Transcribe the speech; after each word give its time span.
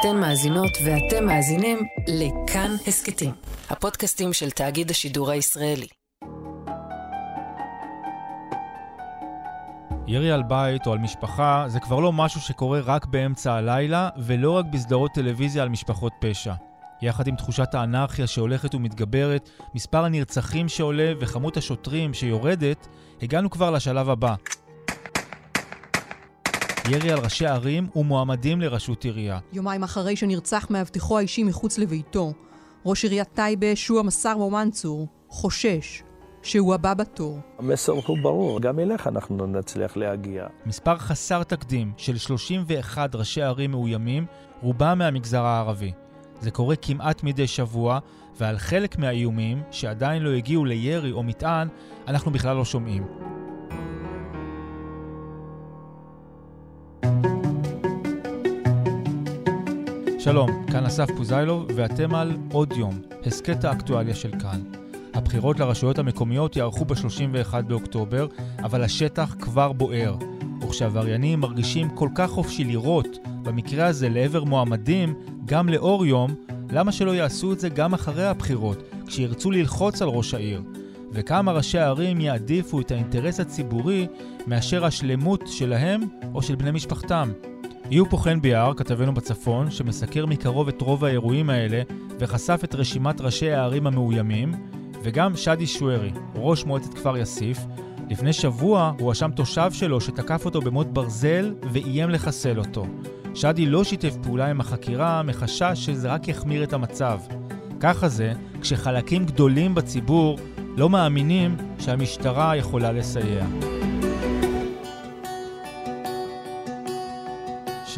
אתן 0.00 0.16
מאזינות 0.20 0.70
ואתם 0.84 1.26
מאזינים 1.26 1.78
לכאן 2.08 2.70
הסכתים, 2.86 3.32
הפודקאסטים 3.70 4.32
של 4.32 4.50
תאגיד 4.50 4.90
השידור 4.90 5.30
הישראלי. 5.30 5.86
ירי 10.06 10.32
על 10.32 10.42
בית 10.42 10.86
או 10.86 10.92
על 10.92 10.98
משפחה 10.98 11.64
זה 11.68 11.80
כבר 11.80 12.00
לא 12.00 12.12
משהו 12.12 12.40
שקורה 12.40 12.80
רק 12.80 13.06
באמצע 13.06 13.52
הלילה, 13.52 14.08
ולא 14.16 14.50
רק 14.50 14.64
בסדרות 14.72 15.10
טלוויזיה 15.14 15.62
על 15.62 15.68
משפחות 15.68 16.12
פשע. 16.20 16.54
יחד 17.02 17.26
עם 17.26 17.36
תחושת 17.36 17.74
האנרכיה 17.74 18.26
שהולכת 18.26 18.74
ומתגברת, 18.74 19.50
מספר 19.74 20.04
הנרצחים 20.04 20.68
שעולה 20.68 21.12
וכמות 21.20 21.56
השוטרים 21.56 22.14
שיורדת, 22.14 22.88
הגענו 23.22 23.50
כבר 23.50 23.70
לשלב 23.70 24.10
הבא. 24.10 24.34
ירי 26.90 27.10
על 27.12 27.18
ראשי 27.18 27.46
ערים 27.46 27.88
ומועמדים 27.96 28.60
לראשות 28.60 29.04
עירייה. 29.04 29.38
יומיים 29.52 29.82
אחרי 29.82 30.16
שנרצח 30.16 30.66
מאבטחו 30.70 31.18
האישי 31.18 31.44
מחוץ 31.44 31.78
לביתו, 31.78 32.32
ראש 32.86 33.04
עיריית 33.04 33.28
טייבה, 33.34 33.76
שועה 33.76 34.02
מסר 34.02 34.38
ומנצור, 34.38 35.08
חושש 35.28 36.02
שהוא 36.42 36.74
הבא 36.74 36.94
בתור. 36.94 37.38
המסר 37.58 37.92
הוא 37.92 38.18
ברור, 38.22 38.60
גם 38.60 38.78
אליך 38.78 39.06
אנחנו 39.06 39.46
נצליח 39.46 39.96
להגיע. 39.96 40.46
מספר 40.66 40.98
חסר 40.98 41.42
תקדים 41.42 41.92
של 41.96 42.18
31 42.18 43.14
ראשי 43.14 43.42
ערים 43.42 43.70
מאוימים, 43.70 44.26
רובם 44.62 44.98
מהמגזר 44.98 45.42
הערבי. 45.42 45.92
זה 46.40 46.50
קורה 46.50 46.76
כמעט 46.76 47.22
מדי 47.22 47.46
שבוע, 47.46 47.98
ועל 48.40 48.58
חלק 48.58 48.98
מהאיומים, 48.98 49.62
שעדיין 49.70 50.22
לא 50.22 50.30
הגיעו 50.30 50.64
לירי 50.64 51.12
או 51.12 51.22
מטען, 51.22 51.68
אנחנו 52.08 52.30
בכלל 52.30 52.56
לא 52.56 52.64
שומעים. 52.64 53.37
שלום, 60.28 60.66
כאן 60.70 60.86
אסף 60.86 61.10
פוזיילוב, 61.16 61.66
ואתם 61.74 62.14
על 62.14 62.36
עוד 62.52 62.72
יום, 62.72 63.00
הסכת 63.26 63.64
האקטואליה 63.64 64.14
של 64.14 64.30
כאן. 64.30 64.62
הבחירות 65.14 65.60
לרשויות 65.60 65.98
המקומיות 65.98 66.56
יערכו 66.56 66.84
ב-31 66.84 67.62
באוקטובר, 67.62 68.26
אבל 68.58 68.84
השטח 68.84 69.36
כבר 69.40 69.72
בוער. 69.72 70.16
וכשעבריינים 70.62 71.40
מרגישים 71.40 71.88
כל 71.90 72.08
כך 72.14 72.30
חופשי 72.30 72.64
לירות, 72.64 73.06
במקרה 73.42 73.86
הזה 73.86 74.08
לעבר 74.08 74.44
מועמדים, 74.44 75.14
גם 75.44 75.68
לאור 75.68 76.06
יום, 76.06 76.34
למה 76.70 76.92
שלא 76.92 77.10
יעשו 77.10 77.52
את 77.52 77.60
זה 77.60 77.68
גם 77.68 77.94
אחרי 77.94 78.26
הבחירות, 78.26 78.82
כשירצו 79.06 79.50
ללחוץ 79.50 80.02
על 80.02 80.08
ראש 80.08 80.34
העיר? 80.34 80.62
וכמה 81.12 81.52
ראשי 81.52 81.78
הערים 81.78 82.20
יעדיפו 82.20 82.80
את 82.80 82.90
האינטרס 82.90 83.40
הציבורי 83.40 84.06
מאשר 84.46 84.84
השלמות 84.84 85.42
שלהם 85.46 86.00
או 86.34 86.42
של 86.42 86.54
בני 86.54 86.70
משפחתם. 86.70 87.30
יהיו 87.90 88.10
פה 88.10 88.16
חן 88.16 88.40
ביאר, 88.40 88.72
כתבנו 88.76 89.14
בצפון, 89.14 89.70
שמסקר 89.70 90.26
מקרוב 90.26 90.68
את 90.68 90.80
רוב 90.80 91.04
האירועים 91.04 91.50
האלה 91.50 91.82
וחשף 92.18 92.60
את 92.64 92.74
רשימת 92.74 93.20
ראשי 93.20 93.50
הערים 93.50 93.86
המאוימים, 93.86 94.52
וגם 95.02 95.36
שדי 95.36 95.66
שוורי, 95.66 96.10
ראש 96.34 96.64
מועצת 96.64 96.94
כפר 96.94 97.16
יאסיף, 97.16 97.58
לפני 98.10 98.32
שבוע 98.32 98.92
הוא 98.98 99.06
הואשם 99.06 99.30
תושב 99.30 99.72
שלו 99.72 100.00
שתקף 100.00 100.44
אותו 100.44 100.60
במוט 100.60 100.86
ברזל 100.86 101.54
ואיים 101.72 102.10
לחסל 102.10 102.58
אותו. 102.58 102.86
שדי 103.34 103.66
לא 103.66 103.84
שיתף 103.84 104.16
פעולה 104.22 104.50
עם 104.50 104.60
החקירה 104.60 105.22
מחשש 105.22 105.72
שזה 105.74 106.12
רק 106.12 106.28
יחמיר 106.28 106.64
את 106.64 106.72
המצב. 106.72 107.18
ככה 107.80 108.08
זה 108.08 108.32
כשחלקים 108.60 109.24
גדולים 109.24 109.74
בציבור 109.74 110.38
לא 110.76 110.90
מאמינים 110.90 111.56
שהמשטרה 111.78 112.56
יכולה 112.56 112.92
לסייע. 112.92 113.77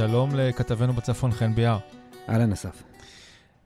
שלום 0.00 0.30
לכתבנו 0.34 0.92
בצפון 0.92 1.32
חן 1.32 1.54
ביאר. 1.54 1.78
אהלן 2.28 2.52
אסף. 2.52 2.82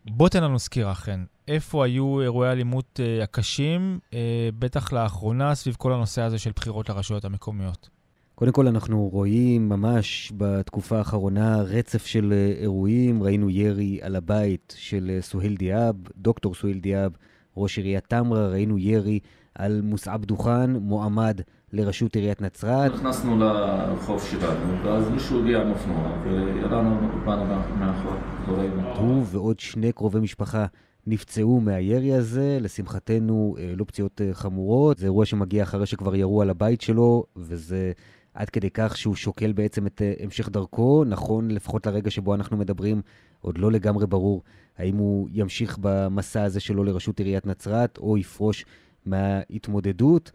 בוא 0.05 0.29
תן 0.29 0.43
לנו 0.45 0.59
סקירה, 0.59 0.95
חן. 0.95 1.25
איפה 1.49 1.85
היו 1.85 2.21
אירועי 2.21 2.49
האלימות 2.49 3.01
אה, 3.03 3.23
הקשים, 3.23 3.99
אה, 4.15 4.49
בטח 4.59 4.93
לאחרונה, 4.93 5.55
סביב 5.55 5.75
כל 5.79 5.93
הנושא 5.93 6.23
הזה 6.23 6.39
של 6.39 6.51
בחירות 6.57 6.89
לרשויות 6.89 7.25
המקומיות? 7.25 7.89
קודם 8.35 8.53
כל, 8.53 8.69
אנחנו 8.69 9.09
רואים 9.13 9.69
ממש 9.69 10.33
בתקופה 10.37 10.99
האחרונה 10.99 11.63
רצף 11.63 12.07
של 12.07 12.33
אה, 12.33 12.63
אירועים. 12.63 13.23
ראינו 13.23 13.51
ירי 13.51 13.99
על 14.03 14.17
הבית 14.17 14.75
של 14.79 15.11
אה, 15.15 15.23
סוהיל 15.23 15.57
דיאב, 15.57 15.97
דוקטור 16.17 16.55
סוהיל 16.55 16.79
דיאב, 16.79 17.13
ראש 17.57 17.79
עיריית 17.79 18.05
תמרה, 18.09 18.49
ראינו 18.49 18.79
ירי 18.79 19.21
על 19.55 19.81
מוסעב 19.83 20.25
דוכן, 20.25 20.71
מועמד 20.71 21.41
לראשות 21.75 22.17
עיריית 22.17 22.41
נצרת. 22.41 22.93
נכנסנו 22.95 23.39
לרחוב 23.39 24.23
שלנו, 24.23 24.85
ואז 24.85 25.09
מישהו 25.09 25.43
הגיע 25.43 25.63
עם 25.63 25.71
אופנוע, 25.71 26.23
וירה 26.25 26.83
לנו 26.83 27.09
בנו 27.25 27.45
מאחור, 27.79 28.13
לא. 28.49 28.97
הוא 28.99 29.25
ועוד 29.27 29.61
שני 29.61 29.93
קרובי 29.93 30.21
משפחה 30.21 30.67
נפצעו 31.07 31.61
מהירי 31.61 32.15
הזה, 32.15 32.59
לשמחתנו 32.61 33.57
אה, 33.59 33.73
לא 33.77 33.85
פציעות 33.85 34.21
אה, 34.21 34.35
חמורות. 34.35 34.99
זה 34.99 35.07
אירוע 35.07 35.25
שמגיע 35.25 35.63
אחרי 35.63 35.87
שכבר 35.87 36.15
ירו 36.15 36.43
על 36.43 36.51
הבית 36.51 36.81
שלו, 36.81 37.25
וזה 37.37 37.93
עד 38.35 38.51
כדי 38.51 38.71
כך 38.75 38.97
שהוא 38.97 39.15
שוקל 39.15 39.53
בעצם 39.53 39.87
את 39.87 40.03
אה, 40.03 40.13
המשך 40.21 40.49
דרכו. 40.49 41.05
נכון, 41.05 41.51
לפחות 41.51 41.87
לרגע 41.87 42.11
שבו 42.11 42.35
אנחנו 42.35 42.57
מדברים, 42.57 43.03
עוד 43.41 43.59
לא 43.59 43.73
לגמרי 43.73 44.07
ברור 44.07 44.43
האם 44.79 44.97
הוא 44.97 45.29
ימשיך 45.33 45.79
במסע 45.81 46.43
הזה 46.43 46.61
שלו 46.61 46.85
לראשות 46.85 47.19
עיריית 47.19 47.47
נצרת, 47.47 47.99
או 47.99 48.19
יפרוש 48.19 48.65
מההתמודדות. 49.07 50.33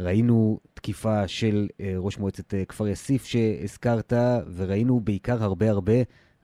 ראינו 0.00 0.60
תקיפה 0.74 1.28
של 1.28 1.68
אה, 1.80 1.94
ראש 1.96 2.18
מועצת 2.18 2.54
אה, 2.54 2.64
כפר 2.64 2.88
יאסיף 2.88 3.24
שהזכרת, 3.24 4.12
וראינו 4.54 5.00
בעיקר 5.00 5.42
הרבה 5.42 5.70
הרבה 5.70 5.92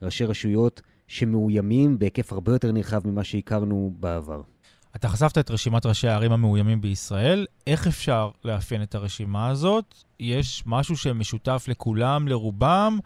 ראשי 0.03 0.25
רשויות 0.25 0.83
שמאוימים 1.07 1.99
בהיקף 1.99 2.33
הרבה 2.33 2.53
יותר 2.53 2.73
נרחב 2.73 3.07
ממה 3.09 3.25
שהכרנו 3.25 3.95
בעבר. 4.01 4.43
אתה 4.97 5.09
חשפת 5.09 5.39
את 5.39 5.51
רשימת 5.51 5.87
ראשי 5.87 6.09
הערים 6.09 6.33
המאוימים 6.33 6.81
בישראל. 6.81 7.47
איך 7.67 7.87
אפשר 7.87 8.31
לאפיין 8.45 8.83
את 8.83 8.95
הרשימה 8.95 9.49
הזאת? 9.49 9.95
יש 10.21 10.63
משהו 10.67 10.97
שמשותף 10.97 11.65
לכולם, 11.69 12.29
לרובם, 12.29 12.99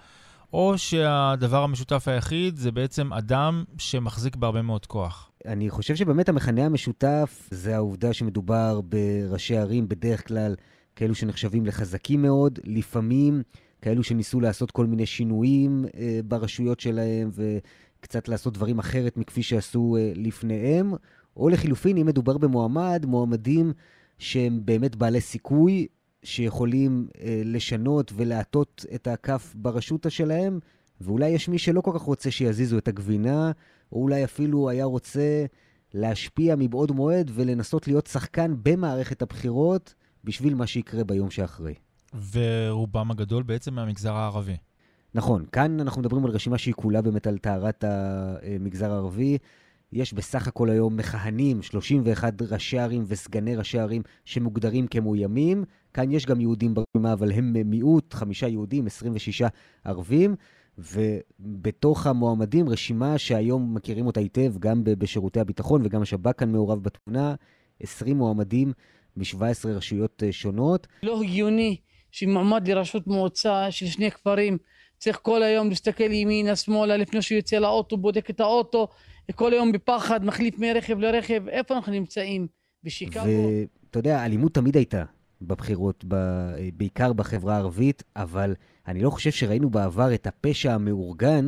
או 0.52 0.78
שהדבר 0.78 1.62
המשותף 1.62 2.08
היחיד 2.08 2.56
זה 2.56 2.72
בעצם 2.72 3.12
אדם 3.12 3.64
שמחזיק 3.78 4.36
בהרבה 4.36 4.62
מאוד 4.62 4.86
כוח? 4.86 5.30
אני 5.46 5.70
חושב 5.70 5.96
שבאמת 5.96 6.28
המכנה 6.28 6.66
המשותף 6.66 7.48
זה 7.50 7.76
העובדה 7.76 8.12
שמדובר 8.12 8.80
בראשי 8.80 9.56
ערים, 9.56 9.88
בדרך 9.88 10.28
כלל 10.28 10.54
כאלו 10.96 11.14
שנחשבים 11.14 11.66
לחזקים 11.66 12.22
מאוד, 12.22 12.58
לפעמים 12.64 13.42
כאלו 13.82 14.02
שניסו 14.02 14.40
לעשות 14.40 14.70
כל 14.70 14.86
מיני 14.86 15.06
שינויים 15.06 15.84
אה, 15.96 16.20
ברשויות 16.24 16.80
שלהם 16.80 17.30
וקצת 17.34 18.28
לעשות 18.28 18.54
דברים 18.54 18.78
אחרת 18.78 19.16
מכפי 19.16 19.42
שעשו 19.42 19.96
אה, 20.00 20.12
לפניהם, 20.14 20.92
או 21.36 21.48
לחילופין, 21.48 21.96
אם 21.96 22.06
מדובר 22.06 22.38
במועמד, 22.38 23.06
מועמדים 23.06 23.72
שהם 24.18 24.60
באמת 24.64 24.96
בעלי 24.96 25.20
סיכוי, 25.20 25.86
שיכולים 26.24 27.08
אה, 27.20 27.42
לשנות 27.44 28.12
ולהטות 28.16 28.86
את 28.94 29.06
הכף 29.06 29.52
ברשות 29.56 30.06
שלהם, 30.08 30.58
ואולי 31.00 31.28
יש 31.28 31.48
מי 31.48 31.58
שלא 31.58 31.80
כל 31.80 31.90
כך 31.94 32.00
רוצה 32.02 32.30
שיזיזו 32.30 32.78
את 32.78 32.88
הגבינה, 32.88 33.52
או 33.92 34.02
אולי 34.02 34.24
אפילו 34.24 34.68
היה 34.70 34.84
רוצה 34.84 35.44
להשפיע 35.94 36.54
מבעוד 36.58 36.92
מועד 36.92 37.30
ולנסות 37.34 37.86
להיות 37.86 38.06
שחקן 38.06 38.54
במערכת 38.62 39.22
הבחירות 39.22 39.94
בשביל 40.24 40.54
מה 40.54 40.66
שיקרה 40.66 41.04
ביום 41.04 41.30
שאחרי. 41.30 41.74
ורובם 42.32 43.10
הגדול 43.10 43.42
בעצם 43.42 43.74
מהמגזר 43.74 44.12
הערבי. 44.12 44.56
נכון, 45.14 45.44
כאן 45.52 45.80
אנחנו 45.80 46.00
מדברים 46.00 46.24
על 46.24 46.30
רשימה 46.30 46.58
שהיא 46.58 46.74
כולה 46.74 47.02
באמת 47.02 47.26
על 47.26 47.38
טהרת 47.38 47.84
המגזר 47.84 48.92
הערבי. 48.92 49.38
יש 49.92 50.12
בסך 50.12 50.48
הכל 50.48 50.70
היום 50.70 50.96
מכהנים 50.96 51.62
31 51.62 52.42
ראשי 52.42 52.78
ערים 52.78 53.04
וסגני 53.06 53.56
ראשי 53.56 53.78
ערים 53.78 54.02
שמוגדרים 54.24 54.86
כמאוימים. 54.86 55.64
כאן 55.94 56.12
יש 56.12 56.26
גם 56.26 56.40
יהודים 56.40 56.74
ברשימה, 56.74 57.12
אבל 57.12 57.32
הם 57.32 57.52
מיעוט, 57.64 58.14
חמישה 58.14 58.48
יהודים, 58.48 58.86
26 58.86 59.42
ערבים. 59.84 60.34
ובתוך 60.78 62.06
המועמדים, 62.06 62.68
רשימה 62.68 63.18
שהיום 63.18 63.74
מכירים 63.74 64.06
אותה 64.06 64.20
היטב, 64.20 64.58
גם 64.58 64.82
בשירותי 64.84 65.40
הביטחון 65.40 65.82
וגם 65.84 66.02
השב"כ 66.02 66.38
כאן 66.38 66.52
מעורב 66.52 66.82
בתמונה, 66.82 67.34
20 67.80 68.16
מועמדים 68.16 68.72
מ-17 69.16 69.68
רשויות 69.68 70.22
אה, 70.22 70.32
שונות. 70.32 70.86
לא 71.02 71.22
הגיוני 71.22 71.76
שמועמד 72.10 72.68
לראשות 72.68 73.06
מועצה 73.06 73.70
של 73.70 73.86
שני 73.86 74.10
כפרים 74.10 74.58
צריך 75.02 75.18
כל 75.22 75.42
היום 75.42 75.68
להסתכל 75.68 76.12
ימינה, 76.12 76.56
שמאלה, 76.56 76.96
לפני 76.96 77.22
שהוא 77.22 77.36
יוצא 77.36 77.56
לאוטו, 77.56 77.96
בודק 77.96 78.30
את 78.30 78.40
האוטו, 78.40 78.88
כל 79.34 79.52
היום 79.52 79.72
בפחד, 79.72 80.24
מחליף 80.24 80.58
מרכב 80.58 80.98
לרכב, 80.98 81.48
איפה 81.48 81.76
אנחנו 81.76 81.92
נמצאים? 81.92 82.46
בשיקגו? 82.84 83.20
ואתה 83.24 83.98
יודע, 83.98 84.24
אלימות 84.24 84.54
תמיד 84.54 84.76
הייתה 84.76 85.04
בבחירות, 85.42 86.04
ב... 86.08 86.16
בעיקר 86.76 87.12
בחברה 87.12 87.54
הערבית, 87.54 88.02
אבל 88.16 88.54
אני 88.88 89.02
לא 89.02 89.10
חושב 89.10 89.30
שראינו 89.30 89.70
בעבר 89.70 90.14
את 90.14 90.26
הפשע 90.26 90.74
המאורגן 90.74 91.46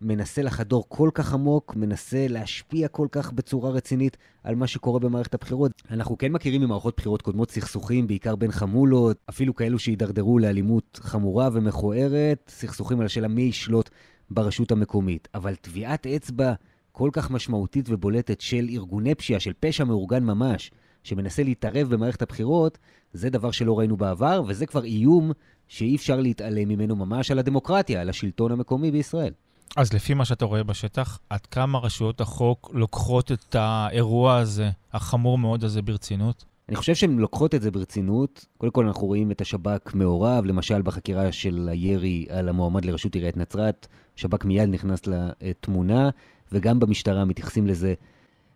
מנסה 0.00 0.42
לחדור 0.42 0.84
כל 0.88 1.10
כך 1.14 1.32
עמוק, 1.32 1.76
מנסה 1.76 2.26
להשפיע 2.28 2.88
כל 2.88 3.08
כך 3.12 3.32
בצורה 3.32 3.70
רצינית 3.70 4.16
על 4.44 4.54
מה 4.54 4.66
שקורה 4.66 5.00
במערכת 5.00 5.34
הבחירות. 5.34 5.72
אנחנו 5.90 6.18
כן 6.18 6.32
מכירים 6.32 6.60
ממערכות 6.60 6.96
בחירות 6.96 7.22
קודמות 7.22 7.50
סכסוכים, 7.50 8.06
בעיקר 8.06 8.36
בין 8.36 8.52
חמולות, 8.52 9.16
אפילו 9.30 9.54
כאלו 9.54 9.78
שהידרדרו 9.78 10.38
לאלימות 10.38 11.00
חמורה 11.02 11.48
ומכוערת, 11.52 12.50
סכסוכים 12.54 13.00
על 13.00 13.06
השאלה 13.06 13.28
מי 13.28 13.42
ישלוט 13.42 13.90
ברשות 14.30 14.70
המקומית. 14.70 15.28
אבל 15.34 15.54
טביעת 15.54 16.06
אצבע 16.06 16.52
כל 16.92 17.10
כך 17.12 17.30
משמעותית 17.30 17.86
ובולטת 17.88 18.40
של 18.40 18.66
ארגוני 18.70 19.14
פשיעה, 19.14 19.40
של 19.40 19.52
פשע 19.60 19.84
מאורגן 19.84 20.24
ממש, 20.24 20.70
שמנסה 21.02 21.42
להתערב 21.42 21.88
במערכת 21.88 22.22
הבחירות, 22.22 22.78
זה 23.12 23.30
דבר 23.30 23.50
שלא 23.50 23.78
ראינו 23.78 23.96
בעבר, 23.96 24.42
וזה 24.46 24.66
כבר 24.66 24.84
איום 24.84 25.32
שאי 25.68 25.96
אפשר 25.96 26.20
להתעלם 26.20 26.68
ממנו 26.68 26.96
ממש 26.96 27.30
על 27.30 27.38
הדמוקרטיה, 27.38 28.00
על 28.00 28.08
השלטון 28.08 28.52
המקומי 28.52 28.90
בישראל. 28.90 29.32
אז 29.76 29.92
לפי 29.92 30.14
מה 30.14 30.24
שאתה 30.24 30.44
רואה 30.44 30.62
בשטח, 30.62 31.18
עד 31.30 31.46
כמה 31.46 31.78
רשויות 31.78 32.20
החוק 32.20 32.70
לוקחות 32.74 33.32
את 33.32 33.54
האירוע 33.54 34.36
הזה, 34.36 34.70
החמור 34.92 35.38
מאוד 35.38 35.64
הזה, 35.64 35.82
ברצינות? 35.82 36.44
אני 36.68 36.76
חושב 36.76 36.94
שהן 36.94 37.18
לוקחות 37.18 37.54
את 37.54 37.62
זה 37.62 37.70
ברצינות. 37.70 38.46
קודם 38.58 38.72
כל 38.72 38.86
אנחנו 38.86 39.06
רואים 39.06 39.30
את 39.30 39.40
השב"כ 39.40 39.94
מעורב, 39.94 40.44
למשל 40.44 40.82
בחקירה 40.82 41.32
של 41.32 41.68
הירי 41.72 42.26
על 42.30 42.48
המועמד 42.48 42.84
לראשות 42.84 43.14
עיריית 43.14 43.36
נצרת, 43.36 43.86
שב"כ 44.16 44.44
מיד 44.44 44.68
נכנס 44.68 45.00
לתמונה, 45.06 46.10
וגם 46.52 46.80
במשטרה 46.80 47.24
מתייחסים 47.24 47.66
לזה 47.66 47.94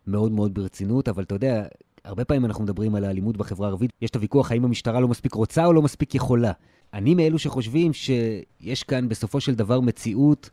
מאוד 0.07 0.33
מאוד 0.33 0.55
ברצינות, 0.55 1.09
אבל 1.09 1.23
אתה 1.23 1.35
יודע, 1.35 1.65
הרבה 2.05 2.25
פעמים 2.25 2.45
אנחנו 2.45 2.65
מדברים 2.65 2.95
על 2.95 3.05
האלימות 3.05 3.37
בחברה 3.37 3.67
הערבית, 3.67 3.91
יש 4.03 4.11
את 4.11 4.15
הוויכוח 4.17 4.53
האם 4.53 4.65
המשטרה 4.65 5.01
לא 5.01 5.09
מספיק 5.09 5.35
רוצה 5.35 5.65
או 5.65 5.73
לא 5.73 5.83
מספיק 5.83 6.15
יכולה. 6.15 6.53
אני 6.95 7.15
מאלו 7.15 7.39
שחושבים 7.39 7.93
שיש 7.93 8.83
כאן 8.83 9.09
בסופו 9.09 9.41
של 9.41 9.55
דבר 9.55 9.81
מציאות 9.81 10.51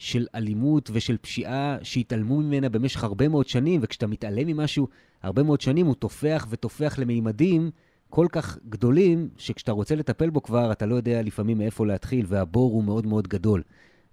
של 0.00 0.26
אלימות 0.34 0.90
ושל 0.92 1.16
פשיעה 1.16 1.76
שהתעלמו 1.82 2.40
ממנה 2.40 2.68
במשך 2.68 3.04
הרבה 3.04 3.28
מאוד 3.28 3.48
שנים, 3.48 3.80
וכשאתה 3.82 4.06
מתעלם 4.06 4.46
ממשהו 4.46 4.88
הרבה 5.22 5.42
מאוד 5.42 5.60
שנים, 5.60 5.86
הוא 5.86 5.94
תופח 5.94 6.46
ותופח 6.50 6.98
למימדים 6.98 7.70
כל 8.10 8.26
כך 8.32 8.58
גדולים, 8.68 9.28
שכשאתה 9.36 9.72
רוצה 9.72 9.94
לטפל 9.94 10.30
בו 10.30 10.42
כבר, 10.42 10.72
אתה 10.72 10.86
לא 10.86 10.94
יודע 10.94 11.22
לפעמים 11.22 11.58
מאיפה 11.58 11.86
להתחיל, 11.86 12.26
והבור 12.28 12.72
הוא 12.72 12.84
מאוד 12.84 13.06
מאוד 13.06 13.28
גדול. 13.28 13.62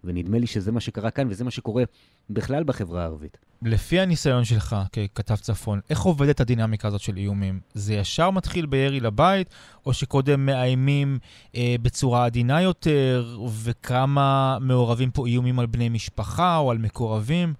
ונדמה 0.03 0.39
לי 0.39 0.47
שזה 0.47 0.71
מה 0.71 0.79
שקרה 0.79 1.11
כאן, 1.11 1.27
וזה 1.29 1.43
מה 1.43 1.51
שקורה 1.51 1.83
בכלל 2.29 2.63
בחברה 2.63 3.01
הערבית. 3.01 3.37
לפי 3.62 4.00
הניסיון 4.00 4.44
שלך 4.44 4.75
ככתב 4.92 5.36
צפון, 5.36 5.80
איך 5.89 6.01
עובדת 6.01 6.39
הדינמיקה 6.39 6.88
הזאת 6.88 7.01
של 7.01 7.18
איומים? 7.18 7.59
זה 7.74 7.94
ישר 7.94 8.31
מתחיל 8.31 8.65
בירי 8.65 9.00
לבית, 9.00 9.50
או 9.86 9.94
שקודם 9.94 10.45
מאיימים 10.45 11.19
אה, 11.56 11.75
בצורה 11.81 12.25
עדינה 12.25 12.62
יותר, 12.62 13.38
וכמה 13.63 14.57
מעורבים 14.62 15.12
פה 15.12 15.27
איומים 15.27 15.59
על 15.59 15.65
בני 15.65 15.89
משפחה 15.89 16.57
או 16.57 16.71
על 16.71 16.77
מקורבים? 16.77 17.54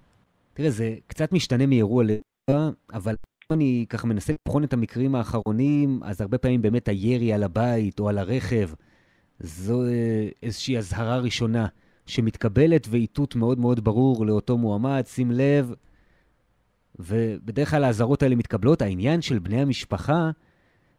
תראה, 0.54 0.70
זה 0.70 0.94
קצת 1.06 1.32
משתנה 1.32 1.66
מאירוע 1.66 2.04
לאירוע, 2.04 2.70
אבל 2.92 3.14
אם 3.52 3.56
אני 3.56 3.86
ככה 3.88 4.06
מנסה 4.06 4.32
לבחון 4.46 4.64
את 4.64 4.72
המקרים 4.72 5.14
האחרונים, 5.14 6.00
אז 6.04 6.20
הרבה 6.20 6.38
פעמים 6.38 6.62
באמת 6.62 6.88
הירי 6.88 7.32
על 7.32 7.42
הבית 7.42 8.00
או 8.00 8.08
על 8.08 8.18
הרכב, 8.18 8.70
זו 9.40 9.82
אה, 9.84 10.28
איזושהי 10.42 10.78
אזהרה 10.78 11.18
ראשונה. 11.18 11.66
שמתקבלת 12.08 12.86
ואיתות 12.90 13.36
מאוד 13.36 13.58
מאוד 13.58 13.84
ברור 13.84 14.26
לאותו 14.26 14.58
מועמד, 14.58 15.02
שים 15.06 15.30
לב, 15.30 15.74
ובדרך 16.98 17.70
כלל 17.70 17.84
האזהרות 17.84 18.22
האלה 18.22 18.36
מתקבלות. 18.36 18.82
העניין 18.82 19.22
של 19.22 19.38
בני 19.38 19.60
המשפחה, 19.60 20.30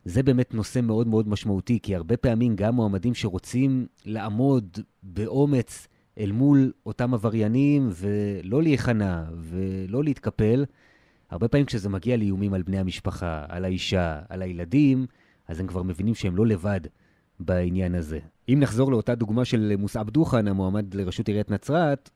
זה 0.05 0.23
באמת 0.23 0.53
נושא 0.53 0.79
מאוד 0.79 1.07
מאוד 1.07 1.27
משמעותי, 1.27 1.79
כי 1.83 1.95
הרבה 1.95 2.17
פעמים 2.17 2.55
גם 2.55 2.75
מועמדים 2.75 3.13
שרוצים 3.13 3.87
לעמוד 4.05 4.77
באומץ 5.03 5.87
אל 6.19 6.31
מול 6.31 6.71
אותם 6.85 7.13
עבריינים 7.13 7.89
ולא 7.91 8.63
להיכנע 8.63 9.23
ולא 9.37 10.03
להתקפל, 10.03 10.65
הרבה 11.29 11.47
פעמים 11.47 11.65
כשזה 11.65 11.89
מגיע 11.89 12.17
לאיומים 12.17 12.53
על 12.53 12.61
בני 12.61 12.79
המשפחה, 12.79 13.45
על 13.49 13.65
האישה, 13.65 14.19
על 14.29 14.41
הילדים, 14.41 15.05
אז 15.47 15.59
הם 15.59 15.67
כבר 15.67 15.83
מבינים 15.83 16.15
שהם 16.15 16.35
לא 16.35 16.45
לבד 16.45 16.81
בעניין 17.39 17.95
הזה. 17.95 18.19
אם 18.49 18.57
נחזור 18.59 18.91
לאותה 18.91 19.15
דוגמה 19.15 19.45
של 19.45 19.73
מוסעב 19.77 20.09
דוכן, 20.09 20.47
המועמד 20.47 20.93
לראשות 20.93 21.27
עיריית 21.27 21.51
נצרת, 21.51 22.09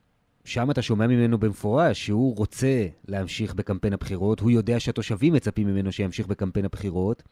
שם 0.45 0.71
אתה 0.71 0.81
שומע 0.81 1.07
ממנו 1.07 1.37
במפורש 1.37 2.05
שהוא 2.05 2.35
רוצה 2.37 2.85
להמשיך 3.07 3.53
בקמפיין 3.53 3.93
הבחירות, 3.93 4.39
הוא 4.39 4.51
יודע 4.51 4.79
שהתושבים 4.79 5.33
מצפים 5.33 5.67
ממנו 5.67 5.91
שימשיך 5.91 6.27
בקמפיין 6.27 6.65
הבחירות, 6.65 7.23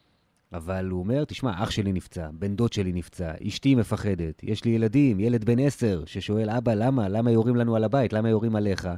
אבל 0.52 0.88
הוא 0.88 1.00
אומר, 1.00 1.24
תשמע, 1.24 1.62
אח 1.62 1.70
שלי 1.70 1.92
נפצע, 1.92 2.28
בן 2.32 2.56
דוד 2.56 2.72
שלי 2.72 2.92
נפצע, 2.92 3.32
אשתי 3.48 3.74
מפחדת, 3.74 4.42
יש 4.42 4.64
לי 4.64 4.70
ילדים, 4.70 5.20
ילד 5.20 5.44
בן 5.44 5.58
עשר, 5.58 6.02
ששואל, 6.06 6.50
אבא, 6.50 6.74
למה? 6.74 7.08
למה 7.08 7.30
יורים 7.30 7.56
לנו 7.56 7.76
על 7.76 7.84
הבית? 7.84 8.12
למה 8.12 8.28
יורים 8.28 8.56
עליך? 8.56 8.88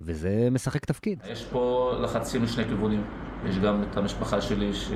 וזה 0.00 0.48
משחק 0.50 0.84
תפקיד. 0.84 1.22
יש 1.32 1.44
פה 1.44 1.92
לחצים 2.02 2.42
לשני 2.42 2.64
כיוונים. 2.64 3.02
יש 3.48 3.58
גם 3.58 3.82
את 3.82 3.96
המשפחה 3.96 4.40
שלי 4.40 4.74
ש... 4.74 4.90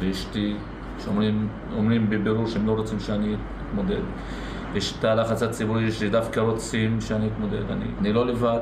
ואשתי, 0.00 0.56
שאומרים 1.04 2.10
בבירור 2.10 2.46
שהם 2.46 2.66
לא 2.66 2.72
רוצים 2.72 3.00
שאני 3.00 3.34
אתמודד. 3.68 4.02
יש 4.74 4.94
את 4.98 5.04
הלחץ 5.04 5.42
הציבורי 5.42 5.92
שדווקא 5.92 6.40
רוצים 6.40 7.00
שאני 7.00 7.26
אתמודד. 7.26 7.70
אני, 7.70 7.84
אני 7.98 8.12
לא 8.12 8.26
לבד, 8.26 8.60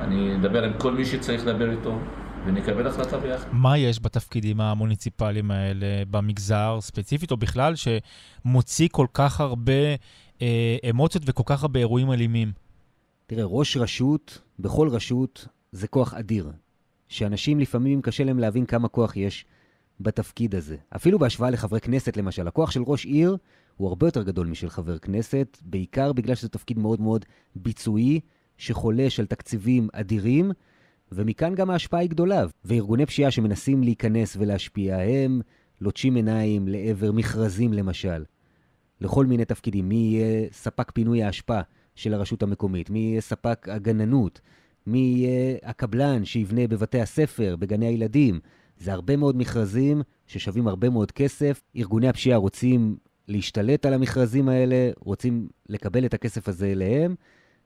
אני 0.00 0.36
אדבר 0.36 0.64
עם 0.64 0.72
כל 0.78 0.92
מי 0.92 1.04
שצריך 1.04 1.46
לדבר 1.46 1.70
איתו. 1.70 1.98
ונקבל 2.46 2.86
החלטה 2.86 3.18
ביחד. 3.18 3.48
מה 3.52 3.78
יש 3.78 4.00
בתפקידים 4.02 4.60
המוניציפליים 4.60 5.50
האלה 5.50 5.86
במגזר 6.10 6.78
ספציפית, 6.80 7.30
או 7.30 7.36
בכלל, 7.36 7.74
שמוציא 7.76 8.88
כל 8.92 9.06
כך 9.14 9.40
הרבה 9.40 9.72
אה, 10.42 10.76
אמוציות 10.90 11.24
וכל 11.26 11.42
כך 11.46 11.62
הרבה 11.62 11.80
אירועים 11.80 12.12
אלימים? 12.12 12.52
תראה, 13.26 13.44
ראש 13.44 13.76
רשות, 13.76 14.38
בכל 14.58 14.88
רשות, 14.88 15.46
זה 15.72 15.88
כוח 15.88 16.14
אדיר. 16.14 16.52
שאנשים 17.08 17.60
לפעמים 17.60 18.02
קשה 18.02 18.24
להם 18.24 18.38
להבין 18.38 18.66
כמה 18.66 18.88
כוח 18.88 19.16
יש 19.16 19.44
בתפקיד 20.00 20.54
הזה. 20.54 20.76
אפילו 20.96 21.18
בהשוואה 21.18 21.50
לחברי 21.50 21.80
כנסת, 21.80 22.16
למשל. 22.16 22.48
הכוח 22.48 22.70
של 22.70 22.82
ראש 22.86 23.04
עיר 23.04 23.36
הוא 23.82 23.88
הרבה 23.88 24.06
יותר 24.06 24.22
גדול 24.22 24.46
משל 24.46 24.68
חבר 24.68 24.98
כנסת, 24.98 25.58
בעיקר 25.62 26.12
בגלל 26.12 26.34
שזה 26.34 26.48
תפקיד 26.48 26.78
מאוד 26.78 27.00
מאוד 27.00 27.24
ביצועי, 27.56 28.20
שחולש 28.56 29.20
על 29.20 29.26
תקציבים 29.26 29.88
אדירים, 29.92 30.52
ומכאן 31.12 31.54
גם 31.54 31.70
ההשפעה 31.70 32.00
היא 32.00 32.10
גדולה. 32.10 32.44
וארגוני 32.64 33.06
פשיעה 33.06 33.30
שמנסים 33.30 33.82
להיכנס 33.82 34.36
ולהשפיע, 34.36 34.98
הם 34.98 35.40
לוטשים 35.80 36.14
עיניים 36.14 36.68
לעבר 36.68 37.12
מכרזים, 37.12 37.72
למשל. 37.72 38.24
לכל 39.00 39.26
מיני 39.26 39.44
תפקידים. 39.44 39.88
מי 39.88 39.94
יהיה 39.94 40.48
ספק 40.52 40.90
פינוי 40.90 41.22
האשפה 41.22 41.60
של 41.94 42.14
הרשות 42.14 42.42
המקומית? 42.42 42.90
מי 42.90 42.98
יהיה 42.98 43.20
ספק 43.20 43.68
הגננות? 43.68 44.40
מי 44.86 44.98
יהיה 44.98 45.56
הקבלן 45.62 46.24
שיבנה 46.24 46.66
בבתי 46.66 47.00
הספר, 47.00 47.56
בגני 47.56 47.86
הילדים? 47.86 48.40
זה 48.78 48.92
הרבה 48.92 49.16
מאוד 49.16 49.36
מכרזים 49.36 50.02
ששווים 50.26 50.68
הרבה 50.68 50.90
מאוד 50.90 51.12
כסף. 51.12 51.62
ארגוני 51.76 52.08
הפשיעה 52.08 52.38
רוצים 52.38 52.96
להשתלט 53.28 53.86
על 53.86 53.94
המכרזים 53.94 54.48
האלה, 54.48 54.90
רוצים 55.00 55.48
לקבל 55.68 56.06
את 56.06 56.14
הכסף 56.14 56.48
הזה 56.48 56.66
אליהם, 56.66 57.14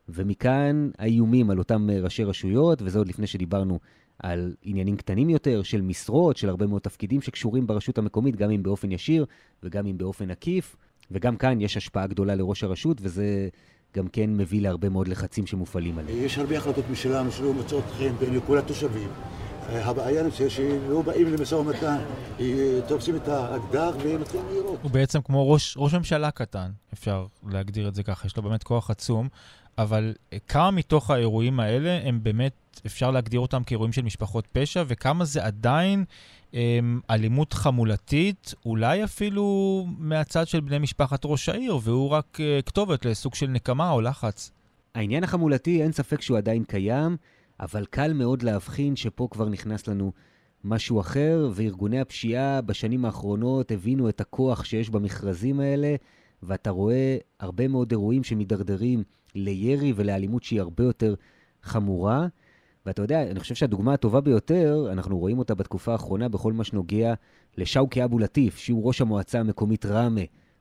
ומכאן 0.09 0.91
האיומים 0.99 1.51
על 1.51 1.59
אותם 1.59 1.89
ראשי 1.91 2.25
רשויות, 2.25 2.83
וזה 2.83 2.99
עוד 2.99 3.09
לפני 3.09 3.27
שדיברנו 3.27 3.79
על 4.19 4.55
עניינים 4.63 4.97
קטנים 4.97 5.31
יותר, 5.31 5.63
של 5.63 5.83
משרות, 5.83 6.37
של 6.37 6.49
הרבה 6.49 6.67
מאוד 6.67 6.83
תפקידים 6.83 7.21
שקשורים 7.21 7.67
ברשות 7.67 7.99
המקומית, 7.99 8.37
גם 8.37 8.51
אם 8.51 8.63
באופן 8.63 8.93
ישיר 8.93 9.27
וגם 9.63 9.87
אם 9.87 9.99
באופן 9.99 10.31
עקיף. 10.31 10.77
וגם 11.11 11.37
כאן 11.37 11.61
יש 11.61 11.77
השפעה 11.77 12.07
גדולה 12.07 12.35
לראש 12.35 12.65
הרשות, 12.65 12.99
וזה 13.01 13.49
גם 13.97 14.09
כן 14.09 14.37
מביא 14.37 14.63
להרבה 14.63 14.89
מאוד 14.89 15.09
לחצים 15.09 15.47
שמופעלים 15.47 15.99
עליהם. 15.99 16.19
יש 16.19 16.39
הרבה 16.39 16.59
החלטות 16.59 16.85
משלנו 16.91 17.33
שלא 17.33 17.53
מוצאות 17.53 17.85
חן 17.99 18.13
בין 18.21 18.41
כל 18.47 18.59
התושבים. 18.59 19.09
הבעיה 19.69 20.23
נמצאת 20.23 20.51
שלא 20.51 21.03
באים 21.03 21.33
למשא 21.33 21.55
ומתן, 21.55 21.99
תופסים 22.89 23.17
את 23.17 23.29
האקדח 23.29 23.95
ומתחילים 24.03 24.47
לירות. 24.53 24.79
הוא 24.83 24.91
בעצם 24.91 25.21
כמו 25.21 25.53
ראש, 25.53 25.75
ראש 25.79 25.95
ממשלה 25.95 26.31
קטן, 26.31 26.71
אפשר 26.93 27.27
להגדיר 27.49 27.89
את 27.89 27.95
זה 27.95 28.03
ככה, 28.03 28.27
יש 28.27 28.37
לו 28.37 28.43
באמת 28.43 28.63
כוח 28.63 28.91
עצום, 28.91 29.29
אבל 29.79 30.15
כמה 30.49 30.71
מתוך 30.71 31.11
האירועים 31.11 31.61
האלה 31.61 32.01
הם 32.05 32.23
באמת, 32.23 32.81
אפשר 32.87 33.11
להגדיר 33.11 33.41
אותם 33.41 33.65
כאירועים 33.65 33.93
של 33.93 34.03
משפחות 34.03 34.47
פשע, 34.53 34.85
וכמה 34.87 35.25
זה 35.25 35.45
עדיין 35.45 36.05
הם, 36.53 36.59
אמ, 36.61 37.01
אלימות 37.11 37.53
חמולתית, 37.53 38.55
אולי 38.67 39.05
אפילו 39.05 39.87
מהצד 39.99 40.49
של 40.49 40.61
בני 40.61 40.79
משפחת 40.79 41.21
ראש 41.25 41.49
העיר, 41.49 41.79
והוא 41.83 42.09
רק 42.09 42.39
uh, 42.41 42.63
כתובת 42.63 43.05
לסוג 43.05 43.35
של 43.35 43.47
נקמה 43.47 43.91
או 43.91 44.01
לחץ. 44.01 44.53
העניין 44.95 45.25
החמולתי, 45.25 45.83
אין 45.83 45.93
ספק 45.93 46.21
שהוא 46.21 46.39
עדיין 46.39 46.65
קיים. 46.65 47.17
אבל 47.61 47.85
קל 47.85 48.13
מאוד 48.13 48.43
להבחין 48.43 48.97
שפה 48.97 49.29
כבר 49.31 49.49
נכנס 49.49 49.89
לנו 49.89 50.13
משהו 50.65 51.01
אחר, 51.01 51.51
וארגוני 51.55 52.01
הפשיעה 52.01 52.61
בשנים 52.61 53.05
האחרונות 53.05 53.71
הבינו 53.71 54.09
את 54.09 54.21
הכוח 54.21 54.65
שיש 54.65 54.91
במכרזים 54.91 55.61
האלה, 55.61 55.95
ואתה 56.43 56.71
רואה 56.71 57.17
הרבה 57.41 57.69
מאוד 57.69 57.91
אירועים 57.91 58.25
שמידרדרים 58.25 59.03
לירי 59.37 59.93
ולאלימות 59.97 60.43
שהיא 60.43 60.61
הרבה 60.61 60.85
יותר 60.85 61.15
חמורה. 61.63 62.27
ואתה 62.87 63.03
יודע, 63.03 63.23
אני 63.23 63.41
חושב 63.41 63.55
שהדוגמה 63.55 63.95
הטובה 63.95 64.21
ביותר, 64.21 64.89
אנחנו 64.93 65.19
רואים 65.19 65.39
אותה 65.39 65.55
בתקופה 65.55 65.93
האחרונה 65.93 66.29
בכל 66.29 66.53
מה 66.53 66.65
שנוגע 66.65 67.15
לשאוקי 67.57 68.05
אבו 68.05 68.19
לטיף, 68.19 68.59
שהוא 68.59 68.87
ראש 68.87 69.01
המועצה 69.01 69.41
המקומית 69.41 69.87
ראמה 69.87 70.21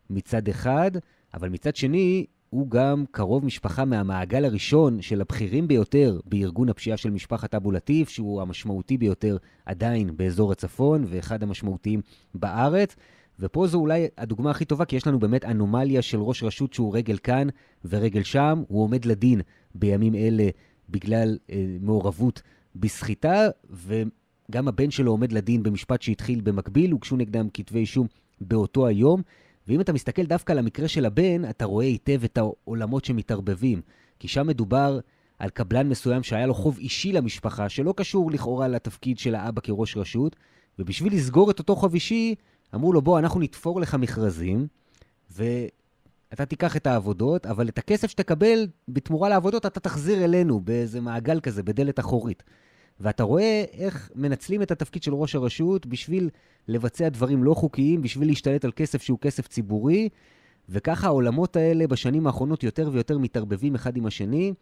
מצד 0.10 0.48
אחד, 0.48 0.92
אבל 1.34 1.50
מצד 1.50 1.76
שני, 1.76 2.26
הוא 2.50 2.70
גם 2.70 3.06
קרוב 3.12 3.46
משפחה 3.46 3.86
מהמעגל 3.86 4.46
הראשון 4.46 5.02
של 5.02 5.22
הבכירים 5.22 5.68
ביותר 5.68 6.20
בארגון 6.26 6.70
הפשיעה 6.70 6.98
של 6.98 7.10
משפחת 7.10 7.56
אבו 7.56 7.72
לטיף, 7.72 8.10
שהוא 8.10 8.42
המשמעותי 8.42 8.98
ביותר 8.98 9.38
עדיין 9.66 10.18
באזור 10.18 10.52
הצפון 10.52 11.04
ואחד 11.08 11.44
המשמעותיים 11.44 12.02
בארץ. 12.36 12.96
ופה 13.40 13.68
זו 13.68 13.78
אולי 13.78 14.08
הדוגמה 14.18 14.52
הכי 14.52 14.66
טובה, 14.66 14.86
כי 14.86 14.96
יש 14.96 15.08
לנו 15.08 15.20
באמת 15.20 15.46
אנומליה 15.46 16.02
של 16.02 16.22
ראש 16.22 16.44
רשות 16.44 16.74
שהוא 16.74 16.98
רגל 16.98 17.18
כאן 17.18 17.48
ורגל 17.86 18.24
שם. 18.24 18.64
הוא 18.68 18.84
עומד 18.84 19.06
לדין 19.06 19.42
בימים 19.76 20.16
אלה 20.16 20.50
בגלל 20.90 21.38
אה, 21.52 21.66
מעורבות 21.82 22.42
בסחיטה, 22.76 23.48
וגם 23.70 24.68
הבן 24.68 24.92
שלו 24.92 25.12
עומד 25.12 25.32
לדין 25.32 25.64
במשפט 25.64 26.02
שהתחיל 26.02 26.42
במקביל, 26.42 26.92
הוגשו 26.92 27.16
נגדם 27.16 27.48
כתבי 27.54 27.80
אישום 27.80 28.08
באותו 28.42 28.88
היום. 28.88 29.22
ואם 29.68 29.82
אתה 29.82 29.94
מסתכל 29.94 30.24
דווקא 30.24 30.52
על 30.52 30.60
המקרה 30.60 30.88
של 30.88 31.06
הבן, 31.06 31.50
אתה 31.50 31.66
רואה 31.66 31.86
היטב 31.86 32.24
את 32.24 32.38
העולמות 32.38 33.06
שמתערבבים. 33.06 33.82
כי 34.20 34.28
שם 34.28 34.48
מדובר 34.48 35.00
על 35.40 35.50
קבלן 35.50 35.90
מסוים 35.90 36.24
שהיה 36.24 36.46
לו 36.46 36.54
חוב 36.54 36.78
אישי 36.78 37.12
למשפחה, 37.12 37.70
שלא 37.70 37.94
קשור 37.98 38.32
לכאורה 38.32 38.68
לתפקיד 38.68 39.20
של 39.20 39.36
האבא 39.36 39.62
כראש 39.62 39.98
רשות, 39.98 40.36
ובשביל 40.80 41.14
לסגור 41.14 41.52
את 41.52 41.60
אותו 41.60 41.76
חוב 41.76 41.94
אישי, 41.94 42.36
אמרו 42.76 42.94
לו, 42.94 43.02
בוא, 43.02 43.20
אנחנו 43.20 43.40
נתפור 43.40 43.82
לך 43.82 43.96
מכרזים, 43.96 44.68
ואתה 45.32 46.46
תיקח 46.46 46.78
את 46.78 46.88
העבודות, 46.88 47.46
אבל 47.46 47.70
את 47.70 47.78
הכסף 47.78 48.08
שתקבל 48.08 48.68
בתמורה 48.88 49.30
לעבודות 49.30 49.66
אתה 49.66 49.80
תחזיר 49.80 50.24
אלינו 50.24 50.60
באיזה 50.60 51.02
מעגל 51.02 51.40
כזה, 51.40 51.64
בדלת 51.64 52.00
אחורית. 52.00 52.44
ואתה 53.00 53.24
רואה 53.24 53.64
איך 53.74 54.12
מנצלים 54.16 54.62
את 54.62 54.72
התפקיד 54.72 55.04
של 55.04 55.14
ראש 55.14 55.36
הרשות 55.36 55.86
בשביל 55.86 56.30
לבצע 56.68 57.10
דברים 57.10 57.44
לא 57.44 57.54
חוקיים, 57.54 58.02
בשביל 58.02 58.28
להשתלט 58.28 58.66
על 58.66 58.72
כסף 58.76 59.02
שהוא 59.02 59.20
כסף 59.20 59.48
ציבורי, 59.48 60.10
וככה 60.70 61.08
העולמות 61.08 61.56
האלה 61.56 61.88
בשנים 61.88 62.28
האחרונות 62.28 62.64
יותר 62.64 62.90
ויותר 62.94 63.18
מתערבבים 63.18 63.76
אחד 63.76 63.98
עם 63.98 64.06
השני. 64.06 64.54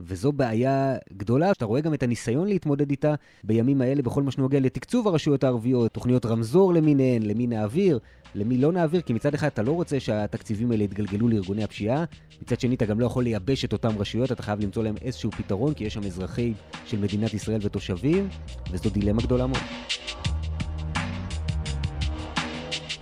וזו 0.00 0.32
בעיה 0.32 0.96
גדולה, 1.16 1.54
שאתה 1.54 1.64
רואה 1.64 1.80
גם 1.80 1.94
את 1.94 2.02
הניסיון 2.02 2.48
להתמודד 2.48 2.90
איתה 2.90 3.14
בימים 3.44 3.80
האלה 3.80 4.02
בכל 4.02 4.22
מה 4.22 4.30
שנוגע 4.30 4.60
לתקצוב 4.60 5.08
הרשויות 5.08 5.44
הערביות, 5.44 5.92
תוכניות 5.92 6.26
רמזור 6.26 6.74
למיניהן, 6.74 7.22
למי 7.22 7.46
נעביר, 7.46 7.98
למי 8.34 8.58
לא 8.58 8.72
נעביר, 8.72 9.00
כי 9.00 9.12
מצד 9.12 9.34
אחד 9.34 9.46
אתה 9.46 9.62
לא 9.62 9.72
רוצה 9.72 10.00
שהתקציבים 10.00 10.70
האלה 10.70 10.84
יתגלגלו 10.84 11.28
לארגוני 11.28 11.64
הפשיעה, 11.64 12.04
מצד 12.42 12.60
שני 12.60 12.74
אתה 12.74 12.86
גם 12.86 13.00
לא 13.00 13.06
יכול 13.06 13.24
לייבש 13.24 13.64
את 13.64 13.72
אותן 13.72 13.88
רשויות, 13.98 14.32
אתה 14.32 14.42
חייב 14.42 14.60
למצוא 14.60 14.84
להם 14.84 14.94
איזשהו 15.02 15.30
פתרון, 15.30 15.74
כי 15.74 15.84
יש 15.84 15.94
שם 15.94 16.04
אזרחי 16.04 16.52
של 16.86 16.98
מדינת 16.98 17.34
ישראל 17.34 17.60
ותושבים, 17.62 18.28
וזו 18.70 18.90
דילמה 18.90 19.22
גדולה 19.22 19.46
מאוד. 19.46 19.62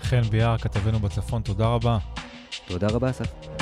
חן 0.03 0.23
ביאר, 0.23 0.59
כתבנו 0.59 0.99
בצפון, 0.99 1.43
תודה 1.43 1.67
רבה. 1.67 1.99
תודה 2.67 2.87
רבה, 2.87 3.11
אסף. 3.11 3.62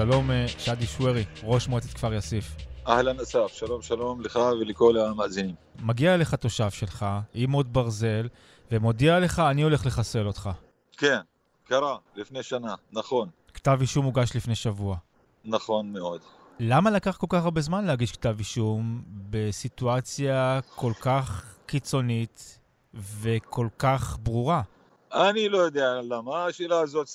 שלום 0.00 0.30
אה, 0.30 0.48
שדי 0.48 0.86
שוורי, 0.86 1.24
ראש 1.44 1.68
מועצת 1.68 1.92
כפר 1.94 2.14
יאסיף. 2.14 2.56
אהלן 2.88 3.20
אסף, 3.20 3.46
שלום 3.52 3.82
שלום 3.82 4.20
לך 4.20 4.38
ולכל 4.60 4.98
המאזינים. 4.98 5.54
מגיע 5.82 6.14
אליך 6.14 6.34
תושב 6.34 6.70
שלך 6.70 7.06
עם 7.34 7.52
עוד 7.52 7.72
ברזל, 7.72 8.28
ומודיע 8.70 9.20
לך, 9.20 9.38
אני 9.38 9.62
הולך 9.62 9.86
לחסל 9.86 10.26
אותך. 10.26 10.50
כן, 10.96 11.18
קרה, 11.64 11.96
לפני 12.16 12.42
שנה, 12.42 12.74
נכון. 12.92 13.28
כתב 13.54 13.78
אישום 13.80 14.04
הוגש 14.04 14.36
לפני 14.36 14.54
שבוע. 14.54 14.96
נכון 15.44 15.92
מאוד. 15.92 16.20
למה 16.60 16.90
לקח 16.90 17.16
כל 17.16 17.26
כך 17.28 17.44
הרבה 17.44 17.60
זמן 17.60 17.84
להגיש 17.84 18.12
כתב 18.12 18.34
אישום 18.38 19.02
בסיטואציה 19.30 20.60
כל 20.76 20.92
כך 21.00 21.54
קיצונית 21.66 22.58
וכל 22.94 23.68
כך 23.78 24.18
ברורה? 24.22 24.62
אני 25.12 25.48
לא 25.48 25.58
יודע 25.58 26.00
למה, 26.02 26.44
השאלה 26.44 26.80
הזאת 26.80 27.06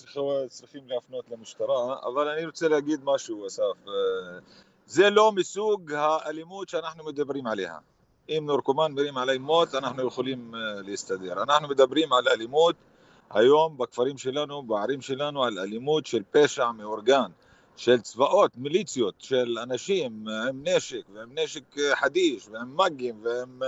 צריכים 0.47 0.83
להפנות 0.87 1.25
למשטרה, 1.31 1.95
אבל 2.05 2.27
אני 2.27 2.45
רוצה 2.45 2.67
להגיד 2.67 2.99
משהו, 3.03 3.47
אסף. 3.47 3.63
אה, 3.87 3.93
זה 4.85 5.09
לא 5.09 5.31
מסוג 5.31 5.93
האלימות 5.93 6.69
שאנחנו 6.69 7.05
מדברים 7.05 7.47
עליה. 7.47 7.77
אם 8.29 8.43
נורקומן 8.47 8.91
מרים 8.91 9.17
עלי 9.17 9.37
מות, 9.37 9.75
אנחנו 9.75 10.07
יכולים 10.07 10.55
אה, 10.55 10.81
להסתדר. 10.81 11.43
אנחנו 11.43 11.67
מדברים 11.67 12.13
על 12.13 12.27
אלימות 12.27 12.75
היום 13.29 13.77
בכפרים 13.77 14.17
שלנו, 14.17 14.63
בערים 14.63 15.01
שלנו, 15.01 15.43
על 15.43 15.59
אלימות 15.59 16.05
של 16.05 16.23
פשע 16.31 16.71
מאורגן, 16.71 17.31
של 17.77 18.01
צבאות, 18.01 18.51
מיליציות, 18.57 19.15
של 19.19 19.57
אנשים 19.63 20.27
עם 20.27 20.63
נשק, 20.63 21.01
ועם 21.13 21.29
נשק 21.31 21.77
אה, 21.77 21.95
חדיש, 21.95 22.47
ועם 22.51 22.77
מגים, 22.77 23.19
ועם... 23.23 23.61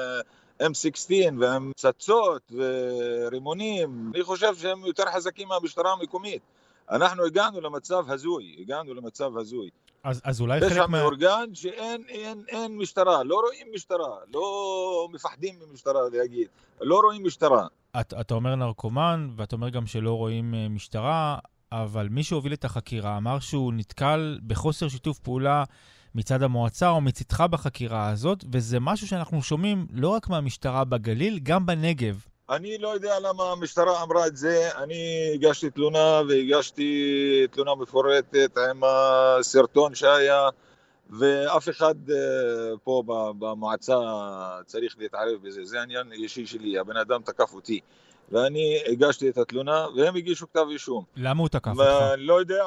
M16 0.62 1.12
והם 1.40 1.72
פצצות 1.76 2.52
ורימונים, 2.52 4.12
אני 4.16 4.24
חושב 4.24 4.56
שהם 4.56 4.86
יותר 4.86 5.04
חזקים 5.06 5.48
מהמשטרה 5.48 5.94
המקומית. 5.94 6.42
אנחנו 6.92 7.26
הגענו 7.26 7.62
למצב 7.62 8.12
הזוי, 8.12 8.56
הגענו 8.60 8.94
למצב 8.94 9.38
הזוי. 9.38 9.70
אז, 10.04 10.22
אז 10.24 10.42
אולי 10.42 10.60
חלק 10.60 10.72
מה... 10.72 10.78
פשע 10.78 10.88
מאורגן 10.88 11.50
שאין 11.54 12.04
אין, 12.10 12.44
אין 12.48 12.78
משטרה, 12.78 13.24
לא 13.24 13.36
רואים 13.36 13.68
משטרה, 13.74 14.18
לא 14.34 15.10
מפחדים 15.12 15.56
ממשטרה 15.70 16.02
להגיד, 16.14 16.48
לא 16.82 17.00
רואים 17.00 17.26
משטרה. 17.26 17.68
את, 18.00 18.14
אתה 18.22 18.34
אומר 18.34 18.56
נרקומן, 18.56 19.30
ואתה 19.36 19.56
אומר 19.56 19.70
גם 19.70 19.88
שלא 19.88 20.14
רואים 20.14 20.54
אה, 20.54 20.70
משטרה, 20.70 21.38
אבל 21.72 22.08
מי 22.10 22.24
שהוביל 22.24 22.54
את 22.54 22.66
החקירה 22.66 23.18
אמר 23.18 23.40
שהוא 23.40 23.74
נתקל 23.74 24.40
בחוסר 24.48 24.88
שיתוף 24.88 25.20
פעולה 25.20 25.64
מצד 26.16 26.44
המועצה 26.44 26.90
או 26.90 27.02
מצדך 27.02 27.42
בחקירה 27.42 28.10
הזאת, 28.10 28.44
וזה 28.52 28.80
משהו 28.80 29.08
שאנחנו 29.08 29.42
שומעים 29.42 29.88
לא 29.94 30.10
רק 30.10 30.30
מהמשטרה 30.30 30.84
בגליל, 30.84 31.40
גם 31.44 31.66
בנגב. 31.66 32.26
אני 32.50 32.78
לא 32.78 32.90
יודע 32.90 33.20
למה 33.20 33.44
המשטרה 33.44 34.04
אמרה 34.04 34.28
את 34.28 34.38
זה, 34.38 34.70
אני 34.78 35.32
הגשתי 35.34 35.70
תלונה 35.70 36.22
והגשתי 36.30 37.48
תלונה 37.52 37.76
מפורטת 37.76 38.58
עם 38.58 38.82
הסרטון 38.84 39.96
שהיה 39.96 40.50
ואף 41.10 41.70
אחד 41.70 41.96
אה, 42.10 42.16
פה 42.84 43.04
במועצה 43.40 43.96
צריך 44.66 44.96
להתערב 45.00 45.42
בזה, 45.44 45.66
זה 45.66 45.82
עניין 45.82 46.12
אישי 46.12 46.46
שלי, 46.46 46.80
הבן 46.80 46.98
אדם 46.98 47.22
תקף 47.22 47.54
אותי 47.54 47.80
ואני 48.32 48.80
הגשתי 48.88 49.30
את 49.30 49.38
התלונה 49.38 49.86
והם 49.96 50.16
הגישו 50.16 50.48
כתב 50.48 50.66
אישום. 50.70 51.04
למה 51.16 51.42
הוא 51.42 51.50
תקף 51.50 51.72
אותך? 51.72 52.14
לא 52.18 52.40
יודע, 52.40 52.64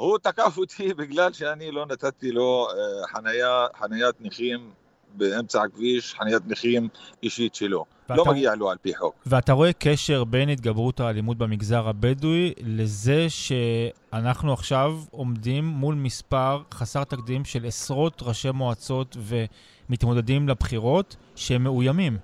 הוא 0.00 0.18
תקף 0.18 0.58
אותי 0.58 0.94
בגלל 1.00 1.32
שאני 1.32 1.70
לא 1.70 1.86
נתתי 1.86 2.32
לו 2.32 2.66
אה, 2.70 3.06
חניה, 3.06 3.66
חניית 3.78 4.14
נכים 4.20 4.70
באמצע 5.14 5.62
הכביש, 5.62 6.14
חניית 6.14 6.42
נכים 6.46 6.88
אישית 7.22 7.54
שלו. 7.54 7.84
ואתה... 8.08 8.22
לא 8.22 8.24
מגיע 8.24 8.54
לו 8.54 8.70
על 8.70 8.76
פי 8.82 8.94
חוק. 8.94 9.14
ואתה 9.26 9.52
רואה 9.52 9.72
קשר 9.72 10.24
בין 10.24 10.48
התגברות 10.48 11.00
האלימות 11.00 11.38
במגזר 11.38 11.88
הבדואי 11.88 12.52
לזה 12.66 13.26
שאנחנו 13.28 14.52
עכשיו 14.52 14.98
עומדים 15.10 15.64
מול 15.64 15.94
מספר 15.94 16.62
חסר 16.74 17.04
תקדים 17.04 17.44
של 17.44 17.66
עשרות 17.66 18.22
ראשי 18.22 18.50
מועצות 18.50 19.16
ומתמודדים 19.20 20.48
לבחירות 20.48 21.16
שהם 21.36 21.64
מאוימים. 21.64 22.18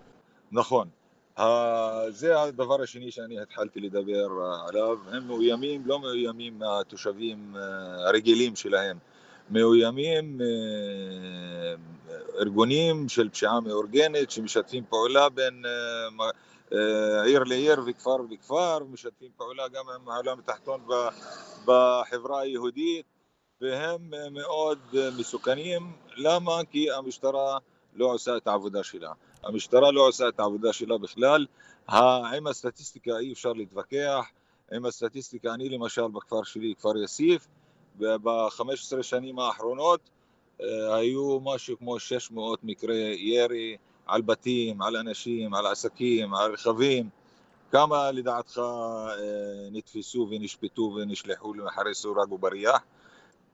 נכון. 0.52 0.88
זה 2.08 2.42
הדבר 2.42 2.82
השני 2.82 3.10
שאני 3.10 3.40
התחלתי 3.40 3.80
לדבר 3.80 4.28
עליו, 4.68 4.98
הם 5.12 5.26
מאוימים, 5.26 5.82
לא 5.86 6.00
מאוימים 6.00 6.58
מהתושבים 6.58 7.56
אה, 7.56 8.08
הרגילים 8.08 8.56
שלהם, 8.56 8.98
מאוימים 9.50 10.40
אה, 10.40 11.74
ארגונים 12.40 13.08
של 13.08 13.28
פשיעה 13.28 13.60
מאורגנת 13.60 14.30
שמשתפים 14.30 14.84
פעולה 14.88 15.28
בין 15.28 15.62
אה, 16.72 17.22
עיר 17.22 17.44
לעיר 17.44 17.80
וכפר 17.86 18.16
וכפר, 18.30 18.78
משתפים 18.92 19.30
פעולה 19.36 19.68
גם 19.68 19.84
עם 19.88 20.08
העולם 20.08 20.38
התחתון 20.38 20.80
בחברה 21.64 22.40
היהודית 22.40 23.06
והם 23.60 24.10
מאוד 24.30 24.78
מסוכנים, 25.18 25.92
למה? 26.16 26.60
כי 26.70 26.90
המשטרה 26.90 27.58
לא 27.94 28.06
עושה 28.06 28.36
את 28.36 28.46
העבודה 28.46 28.82
שלה. 28.84 29.12
המשטרה 29.46 29.90
לא 29.90 30.08
עושה 30.08 30.28
את 30.28 30.40
העבודה 30.40 30.72
שלה 30.72 30.98
בכלל. 30.98 31.46
עם 31.88 32.46
הסטטיסטיקה 32.46 33.18
אי 33.18 33.32
אפשר 33.32 33.52
להתווכח. 33.52 34.24
עם 34.72 34.86
הסטטיסטיקה, 34.86 35.54
אני 35.54 35.68
למשל 35.68 36.08
בכפר 36.08 36.42
שלי, 36.42 36.74
כפר 36.78 36.96
יאסיף, 36.96 37.46
ב-15 37.98 39.02
שנים 39.02 39.38
האחרונות 39.38 40.00
אה, 40.60 40.94
היו 40.94 41.40
משהו 41.40 41.78
כמו 41.78 41.98
600 41.98 42.64
מקרי 42.64 43.16
ירי 43.18 43.76
על 44.06 44.22
בתים, 44.22 44.82
על 44.82 44.96
אנשים, 44.96 45.54
על 45.54 45.66
עסקים, 45.66 46.34
על 46.34 46.52
רכבים. 46.52 47.08
כמה 47.70 48.10
לדעתך 48.12 48.58
אה, 48.58 49.12
נתפסו 49.72 50.28
ונשפטו 50.30 50.96
ונשלחו 50.96 51.54
למחרי 51.54 51.94
סורג 51.94 52.32
ובריח? 52.32 52.82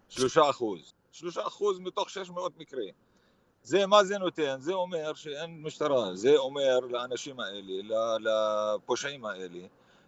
שלושה 0.08 0.50
אחוז. 0.50 0.92
שלושה 1.12 1.46
אחוז 1.46 1.78
מתוך 1.78 2.10
600 2.10 2.52
מקרים. 2.58 2.94
זה 3.64 3.86
מה 3.86 4.04
זה 4.04 4.18
נותן? 4.18 4.56
זה 4.58 4.72
אומר 4.72 5.14
שאין 5.14 5.62
משטרה, 5.62 6.14
זה 6.14 6.36
אומר 6.36 6.78
לאנשים 6.90 7.40
האלה, 7.40 8.18
לפושעים 8.20 9.24
האלה, 9.24 9.58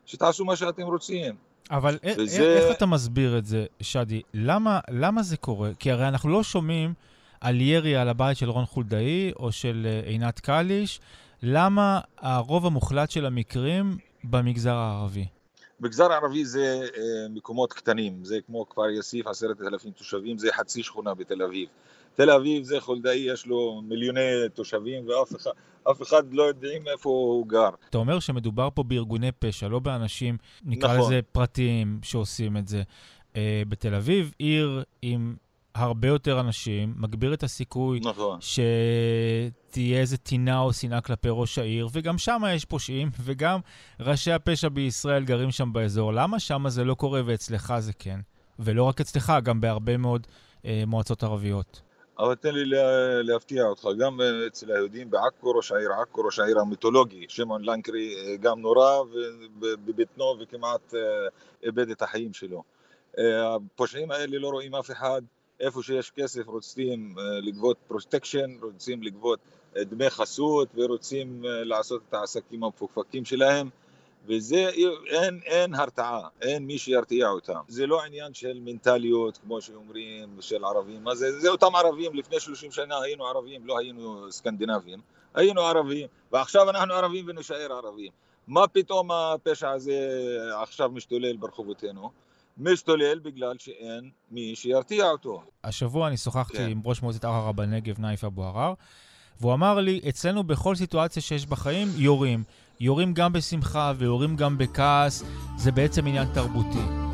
שתעשו 0.07 0.45
מה 0.45 0.57
שאתם 0.57 0.83
רוצים. 0.83 1.35
אבל 1.71 1.99
וזה... 2.17 2.57
איך 2.57 2.77
אתה 2.77 2.87
מסביר 2.87 3.39
את 3.39 3.47
זה, 3.47 3.67
שדי? 3.81 4.23
למה, 4.35 4.81
למה 4.91 5.23
זה 5.23 5.37
קורה? 5.37 5.71
כי 5.79 5.91
הרי 5.91 6.09
אנחנו 6.09 6.29
לא 6.29 6.43
שומעים 6.43 6.95
על 7.41 7.61
ירי 7.61 7.97
על 7.97 8.09
הבית 8.09 8.37
של 8.37 8.51
רון 8.51 8.67
חולדאי 8.67 9.33
או 9.39 9.53
של 9.53 9.87
אה, 9.87 10.09
עינת 10.09 10.41
קליש. 10.41 11.01
למה 11.43 12.01
הרוב 12.19 12.67
המוחלט 12.67 13.11
של 13.11 13.27
המקרים 13.27 13.97
במגזר 14.25 14.75
הערבי? 14.75 15.27
מגזר 15.81 16.13
ערבי 16.13 16.45
זה 16.45 16.87
אה, 16.97 17.03
מקומות 17.31 17.73
קטנים, 17.73 18.25
זה 18.25 18.39
כמו 18.47 18.69
כפר 18.69 18.91
יאסיף, 18.91 19.27
עשרת 19.27 19.61
אלפים 19.61 19.91
תושבים, 19.91 20.39
זה 20.39 20.49
חצי 20.53 20.83
שכונה 20.83 21.15
בתל 21.15 21.43
אביב. 21.43 21.69
תל 22.15 22.31
אביב 22.31 22.63
זה 22.63 22.81
חולדאי, 22.81 23.17
יש 23.17 23.47
לו 23.47 23.83
מיליוני 23.89 24.21
תושבים 24.55 25.09
ואף 25.09 25.37
אחד, 25.37 25.51
אף 25.91 26.03
אחד 26.03 26.35
לא 26.35 26.43
יודעים 26.43 26.83
איפה 26.89 27.09
הוא 27.09 27.49
גר. 27.49 27.69
אתה 27.91 27.99
אומר 27.99 28.21
שמדובר 28.21 28.69
פה 28.75 28.83
בארגוני 28.83 29.33
פשע, 29.33 29.69
לא 29.69 29.79
באנשים, 29.79 30.37
נקרא 30.65 30.97
נכון. 30.97 31.13
לזה 31.13 31.21
פרטיים, 31.33 31.99
שעושים 32.03 32.57
את 32.57 32.69
זה. 32.69 32.83
אה, 33.37 33.63
בתל 33.69 33.95
אביב, 33.95 34.33
עיר 34.39 34.83
עם 35.03 35.35
הרבה 35.75 36.09
יותר 36.09 36.41
אנשים, 36.41 36.95
מגביר 36.97 37.35
את 37.35 37.43
הסיכוי 37.43 38.01
נכון. 38.01 38.39
שתהיה 38.41 40.01
איזה 40.01 40.17
טינה 40.17 40.61
או 40.61 40.73
שנאה 40.73 41.01
כלפי 41.01 41.29
ראש 41.31 41.59
העיר, 41.59 41.89
וגם 41.93 42.19
שם 42.19 42.43
יש 42.55 42.65
פושעים, 42.65 43.11
וגם 43.25 43.61
ראשי 44.01 44.33
הפשע 44.33 44.69
בישראל 44.69 45.25
גרים 45.25 45.51
שם 45.51 45.73
באזור. 45.73 46.13
למה 46.13 46.41
שם 46.41 46.65
זה 46.69 46.85
לא 46.85 46.95
קורה 46.95 47.21
ואצלך 47.25 47.75
זה 47.79 47.93
כן? 47.93 48.21
ולא 48.59 48.83
רק 48.83 49.01
אצלך, 49.01 49.33
גם 49.43 49.61
בהרבה 49.61 49.97
מאוד 49.97 50.27
אה, 50.65 50.83
מועצות 50.87 51.23
ערביות. 51.23 51.81
אבל 52.19 52.35
תן 52.35 52.55
לי 52.55 52.65
לה- 52.65 53.23
להפתיע 53.23 53.65
אותך, 53.65 53.89
גם 53.99 54.21
אצל 54.47 54.73
היהודים 54.73 55.11
בעכו, 55.11 55.51
ראש 55.51 55.73
העיר 55.73 55.93
עכו, 55.93 56.21
ראש 56.21 56.39
העיר 56.39 56.61
המיתולוגי, 56.61 57.27
שמעון 57.29 57.65
לנקרי, 57.65 58.15
אה, 58.17 58.37
גם 58.37 58.61
נורה 58.61 59.03
בבטנו 59.61 60.37
וכמעט 60.41 60.95
אה, 60.95 61.01
איבד 61.63 61.91
את 61.91 62.03
החיים 62.03 62.33
שלו. 62.33 62.63
אה, 63.19 63.55
הפושעים 63.55 64.11
האלה 64.11 64.39
לא 64.39 64.49
רואים 64.49 64.75
אף 64.75 64.91
אחד, 64.91 65.23
איפה 65.61 65.83
שיש 65.83 66.11
כסף 66.11 66.47
רוצים 66.47 67.15
לגבות 67.43 67.77
פרוטקשן, 67.89 68.57
רוצים 68.63 69.03
לגבות 69.03 69.39
דמי 69.77 70.11
חסות 70.11 70.69
ורוצים 70.75 71.41
לעשות 71.45 72.03
את 72.09 72.15
העסקים 72.15 72.65
המפוקפקים 72.65 73.25
שלהם. 73.25 73.69
וזה, 74.29 74.71
אין, 75.07 75.41
אין 75.45 75.75
הרתעה, 75.75 76.29
אין 76.43 76.67
מי 76.67 76.79
שירתיע 76.79 77.29
אותם. 77.29 77.61
זה 77.69 77.87
לא 77.87 78.05
עניין 78.05 78.35
של 78.35 78.59
מנטליות, 78.61 79.39
כמו 79.39 79.61
שאומרים, 79.61 80.37
של 80.41 80.65
ערבים. 80.65 81.05
מה 81.05 81.15
זה? 81.15 81.41
זה 81.41 81.49
אותם 81.49 81.75
ערבים, 81.75 82.15
לפני 82.15 82.41
30 82.41 82.73
שנה 82.73 83.01
היינו 83.01 83.27
ערבים, 83.27 83.67
לא 83.67 83.79
היינו 83.79 84.27
סקנדינבים. 84.31 85.01
היינו 85.35 85.61
ערבים, 85.61 86.07
ועכשיו 86.33 86.71
אנחנו 86.71 86.95
ערבים 86.95 87.25
ונישאר 87.29 87.73
ערבים. 87.73 88.13
מה 88.47 88.67
פתאום 88.67 89.11
הפשע 89.11 89.71
הזה 89.71 89.99
עכשיו 90.63 90.91
משתולל 90.91 91.37
ברחובותינו? 91.37 92.11
משתולל 92.59 93.19
בגלל 93.19 93.57
שאין 93.59 94.11
מי 94.31 94.55
שירתיע 94.57 95.11
אותו. 95.11 95.43
השבוע 95.65 96.09
אני 96.09 96.17
שוחחתי 96.17 96.57
כן. 96.57 96.69
עם 96.69 96.81
ראש 96.85 97.03
מועצת 97.03 97.25
ערערה 97.25 97.53
בנגב, 97.53 98.01
נייף 98.01 98.25
אבו 98.25 98.45
עראר, 98.45 98.75
והוא 99.41 99.55
אמר 99.55 99.81
לי, 99.81 100.01
אצלנו 100.09 100.45
בכל 100.45 100.77
סיטואציה 100.77 101.23
שיש 101.23 101.47
בחיים, 101.47 101.89
יורים. 101.97 102.45
יורים 102.81 103.15
גם 103.15 103.33
בשמחה 103.33 103.93
ויורים 103.99 104.37
גם 104.37 104.59
בכעס, 104.59 105.25
זה 105.57 105.73
בעצם 105.73 106.07
עניין 106.07 106.29
תרבותי. 106.35 107.05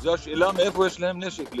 זו 0.00 0.14
השאלה 0.14 0.52
מאיפה 0.52 0.86
יש 0.86 1.00
להם 1.00 1.24
נשק 1.24 1.52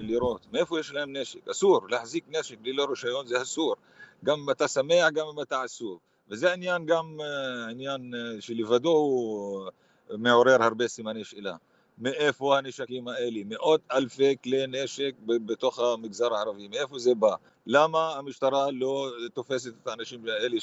לירות, 0.00 0.46
מאיפה 0.52 0.80
יש 0.80 0.92
להם 0.92 1.16
נשק. 1.16 1.48
אסור, 1.48 1.80
להחזיק 1.88 2.24
נשק 2.28 2.56
ללא 2.64 2.86
רישיון 2.90 3.26
זה 3.26 3.42
אסור. 3.42 3.76
גם 4.24 4.40
אם 4.40 4.50
אתה 4.50 4.68
שמח, 4.68 5.10
גם 5.14 5.26
אם 5.34 5.42
אתה 5.42 5.62
עצוב. 5.62 5.98
וזה 6.30 6.52
עניין 6.52 6.86
גם 6.86 7.16
אה, 7.20 7.70
עניין 7.70 8.14
אה, 8.14 8.40
שלבדו 8.40 8.90
הוא 8.90 9.70
מעורר 10.10 10.62
הרבה 10.62 10.88
סימני 10.88 11.24
שאלה. 11.24 11.56
מאיפה 11.98 12.58
הנשקים 12.58 13.08
האלה? 13.08 13.40
מאות 13.46 13.80
אלפי 13.92 14.36
כלי 14.44 14.66
נשק 14.66 15.14
בתוך 15.26 15.78
המגזר 15.78 16.34
הערבי, 16.34 16.68
מאיפה 16.68 16.98
זה 16.98 17.14
בא? 17.14 17.34
למה 17.66 18.14
המשטרה 18.18 18.70
לא 18.70 19.10
תופסת 19.34 19.72
את 19.82 19.86
האנשים 19.86 20.24
האלה 20.28 20.56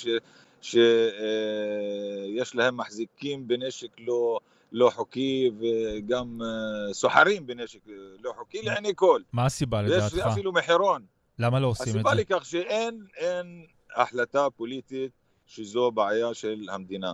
שיש 0.61 2.55
להם 2.55 2.77
מחזיקים 2.77 3.47
בנשק 3.47 3.99
לא... 3.99 4.39
לא 4.73 4.89
חוקי 4.89 5.51
וגם 5.59 6.41
אה, 6.41 6.93
סוחרים 6.93 7.47
בנשק 7.47 7.79
אה, 7.89 7.93
לא 8.19 8.33
חוקי 8.37 8.61
לעיני 8.61 8.91
כל. 8.95 9.21
מה 9.33 9.45
הסיבה 9.45 9.81
לדעתך? 9.81 10.17
אפילו 10.17 10.51
מחירון. 10.53 11.05
למה 11.39 11.59
לא 11.59 11.67
עושים 11.67 11.83
את 11.83 11.89
הסיבה 11.89 12.09
זה? 12.09 12.15
לכך 12.15 12.45
שאין 12.45 13.05
אין 13.17 13.65
החלטה 13.95 14.47
פוליטית 14.49 15.11
שזו 15.45 15.91
בעיה 15.91 16.33
של 16.33 16.67
המדינה. 16.71 17.13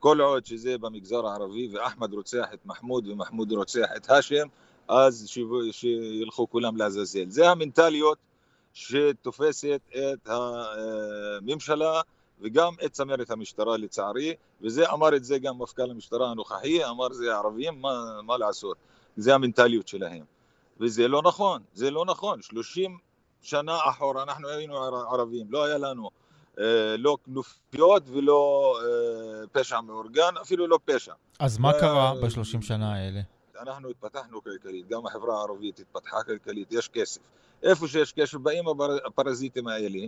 כל 0.00 0.20
עוד 0.20 0.46
שזה 0.46 0.78
במגזר 0.78 1.26
הערבי 1.26 1.68
ואחמד 1.72 2.12
רוצח 2.12 2.46
את 2.54 2.66
מחמוד 2.66 3.08
ומחמוד 3.08 3.52
רוצח 3.52 3.86
את 3.96 4.10
האשם, 4.10 4.46
אז 4.88 5.24
שיבוא- 5.28 5.72
שילכו 5.72 6.50
כולם 6.50 6.76
לעזאזל. 6.76 7.24
זה 7.28 7.50
המנטליות 7.50 8.18
שתופסת 8.74 9.80
את 9.96 10.28
הממשלה 10.28 12.00
וגם 12.40 12.72
את 12.84 12.92
צמרת 12.92 13.30
המשטרה 13.30 13.76
לצערי, 13.76 14.34
וזה 14.62 14.90
אמר 14.92 15.16
את 15.16 15.24
זה 15.24 15.38
גם 15.38 15.58
מפכ"ל 15.58 15.90
המשטרה 15.90 16.30
הנוכחי, 16.30 16.84
אמר 16.84 17.12
זה 17.12 17.34
ערבים, 17.36 17.80
מה, 17.80 18.22
מה 18.22 18.36
לעשות? 18.36 18.76
זה 19.16 19.34
המנטליות 19.34 19.88
שלהם. 19.88 20.24
וזה 20.80 21.08
לא 21.08 21.22
נכון, 21.22 21.62
זה 21.74 21.90
לא 21.90 22.04
נכון. 22.04 22.42
30 22.42 22.98
שנה 23.42 23.78
אחורה 23.90 24.22
אנחנו 24.22 24.48
היינו 24.48 24.76
ער- 24.76 25.14
ערבים, 25.14 25.46
לא 25.50 25.64
היה 25.64 25.78
לנו 25.78 26.10
לא 26.98 27.16
כנופיות 27.24 28.02
ולא 28.08 28.74
אה, 28.82 29.46
פשע 29.52 29.80
מאורגן, 29.80 30.36
אפילו 30.42 30.66
לא 30.66 30.78
פשע. 30.84 31.12
אז 31.38 31.58
מה 31.58 31.72
אה, 31.74 31.80
קרה 31.80 32.12
בשלושים 32.24 32.62
שנה 32.62 32.94
האלה? 32.94 33.20
אנחנו 33.60 33.88
התפתחנו 33.88 34.42
כלכלית, 34.42 34.88
גם 34.88 35.06
החברה 35.06 35.38
הערבית 35.38 35.78
התפתחה 35.78 36.22
כלכלית, 36.22 36.68
יש 36.72 36.88
כסף. 36.88 37.20
איפה 37.62 37.88
שיש 37.88 38.12
כסף 38.12 38.34
באים 38.34 38.68
הפר- 38.68 39.06
הפרזיטים 39.06 39.68
האלה 39.68 39.98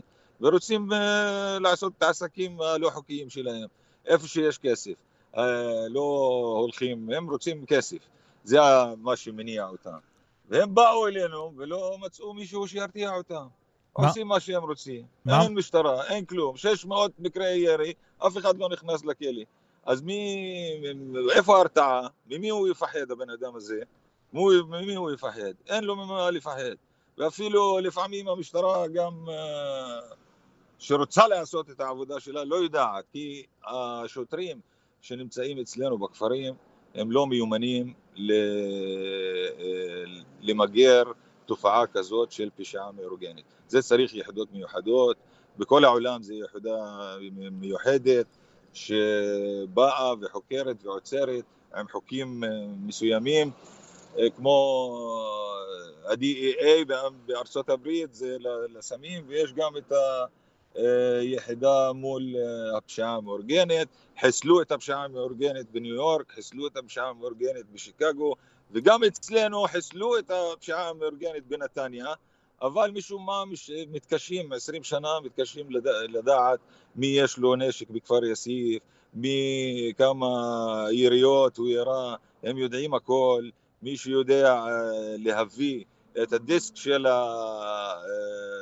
ורוצים 0.40 0.92
אה, 0.92 1.58
לעשות 1.60 1.92
את 1.98 2.02
העסקים 2.02 2.60
הלא 2.60 2.90
חוקיים 2.90 3.30
שלהם. 3.30 3.68
איפה 4.06 4.26
שיש 4.28 4.58
כסף. 4.58 4.92
אה, 5.36 5.42
לא 5.88 6.00
הולכים, 6.60 7.10
הם 7.10 7.30
רוצים 7.30 7.66
כסף. 7.66 7.98
זה 8.44 8.58
מה 8.98 9.16
שמניע 9.16 9.68
אותם. 9.68 9.98
והם 10.48 10.74
באו 10.74 11.06
אלינו 11.06 11.52
ולא 11.56 11.96
מצאו 12.00 12.34
מישהו 12.34 12.68
שירתיע 12.68 13.10
אותם. 13.14 13.46
מה- 13.98 14.08
עושים 14.08 14.26
מה 14.28 14.40
שהם 14.40 14.62
רוצים. 14.62 15.02
מה- 15.24 15.42
אין 15.42 15.54
משטרה, 15.54 16.06
אין 16.06 16.24
כלום. 16.24 16.56
600 16.56 17.12
מקרי 17.18 17.54
ירי, 17.56 17.92
אף 18.18 18.38
אחד 18.38 18.58
לא 18.58 18.68
נכנס 18.68 19.04
לכלא. 19.04 19.42
אז 19.86 20.02
מי, 20.02 20.44
איפה 21.36 21.56
ההרתעה? 21.56 22.08
ממי 22.26 22.48
הוא 22.48 22.68
יפחד 22.68 23.10
הבן 23.10 23.30
אדם 23.30 23.56
הזה? 23.56 23.80
ממי 24.32 24.94
הוא 24.94 25.10
יפחד? 25.10 25.52
אין 25.68 25.84
לו 25.84 25.96
ממה 25.96 26.30
לפחד. 26.30 26.74
ואפילו 27.18 27.78
לפעמים 27.78 28.28
המשטרה 28.28 28.88
גם 28.88 29.12
אה, 29.28 29.98
שרוצה 30.78 31.28
לעשות 31.28 31.70
את 31.70 31.80
העבודה 31.80 32.20
שלה 32.20 32.44
לא 32.44 32.56
יודעת, 32.56 33.04
כי 33.12 33.42
השוטרים 33.66 34.60
שנמצאים 35.00 35.58
אצלנו 35.58 35.98
בכפרים 35.98 36.54
הם 36.94 37.12
לא 37.12 37.26
מיומנים 37.26 37.92
אה, 38.18 38.24
למגר 40.40 41.02
תופעה 41.50 41.86
כזאת 41.86 42.32
של 42.32 42.48
פשיעה 42.56 42.92
מאורגנת. 42.92 43.42
זה 43.68 43.82
צריך 43.82 44.14
יחידות 44.14 44.52
מיוחדות, 44.52 45.16
בכל 45.58 45.84
העולם 45.84 46.22
זה 46.22 46.34
יחידה 46.34 46.76
מיוחדת 47.50 48.26
שבאה 48.72 50.14
וחוקרת 50.20 50.76
ועוצרת 50.82 51.44
עם 51.74 51.88
חוקים 51.88 52.44
אה, 52.44 52.48
מסוימים, 52.86 53.50
אה, 54.18 54.30
כמו 54.36 54.58
ה-DEA 56.08 56.92
בארצות 57.26 57.70
הברית 57.70 58.14
זה 58.14 58.36
לסמים, 58.74 59.24
ויש 59.26 59.52
גם 59.52 59.76
את 59.76 59.92
היחידה 60.74 61.92
מול 61.92 62.22
אה, 62.36 62.76
הפשיעה 62.76 63.14
המאורגנת, 63.14 63.88
חיסלו 64.20 64.62
את 64.62 64.72
הפשיעה 64.72 65.04
המאורגנת 65.04 65.70
בניו 65.70 65.94
יורק, 65.94 66.32
חיסלו 66.32 66.66
את 66.66 66.76
הפשיעה 66.76 67.08
המאורגנת 67.08 67.64
בשיקגו, 67.72 68.34
וגם 68.72 69.04
אצלנו 69.04 69.64
חיסלו 69.68 70.18
את 70.18 70.30
הפשיעה 70.30 70.88
המאורגנת 70.88 71.46
בנתניה, 71.48 72.06
אבל 72.62 72.90
משום 72.90 73.26
מה 73.26 73.42
מתקשים, 73.90 74.52
20 74.52 74.82
שנה 74.82 75.08
מתקשים 75.24 75.70
לד- 75.70 75.86
לדעת 76.08 76.58
מי 76.96 77.06
יש 77.06 77.38
לו 77.38 77.56
נשק 77.56 77.90
בכפר 77.90 78.24
יאסיף, 78.24 78.82
מי, 79.14 79.92
כמה 79.98 80.26
יריות 80.92 81.56
הוא 81.56 81.68
ירה, 81.68 82.16
הם 82.42 82.58
יודעים 82.58 82.94
הכל, 82.94 83.48
מי 83.82 83.96
שיודע 83.96 84.54
אה, 84.54 84.68
להביא 85.18 85.84
את 86.22 86.32
הדיסק 86.32 86.76
של 86.76 87.06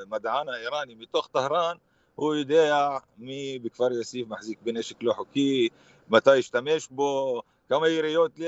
המדען 0.04 0.48
האיראני 0.48 0.94
מתוך 0.94 1.28
טהרן, 1.32 1.76
הוא 2.14 2.34
יודע 2.34 2.96
מי 3.18 3.58
בכפר 3.62 3.92
יאסיף 3.92 4.28
מחזיק 4.28 4.58
בנשק 4.62 5.02
לא 5.02 5.12
חוקי, 5.12 5.68
מתי 6.08 6.38
השתמש 6.38 6.88
בו, 6.90 7.42
כמה 7.68 7.88
יריות 7.88 8.38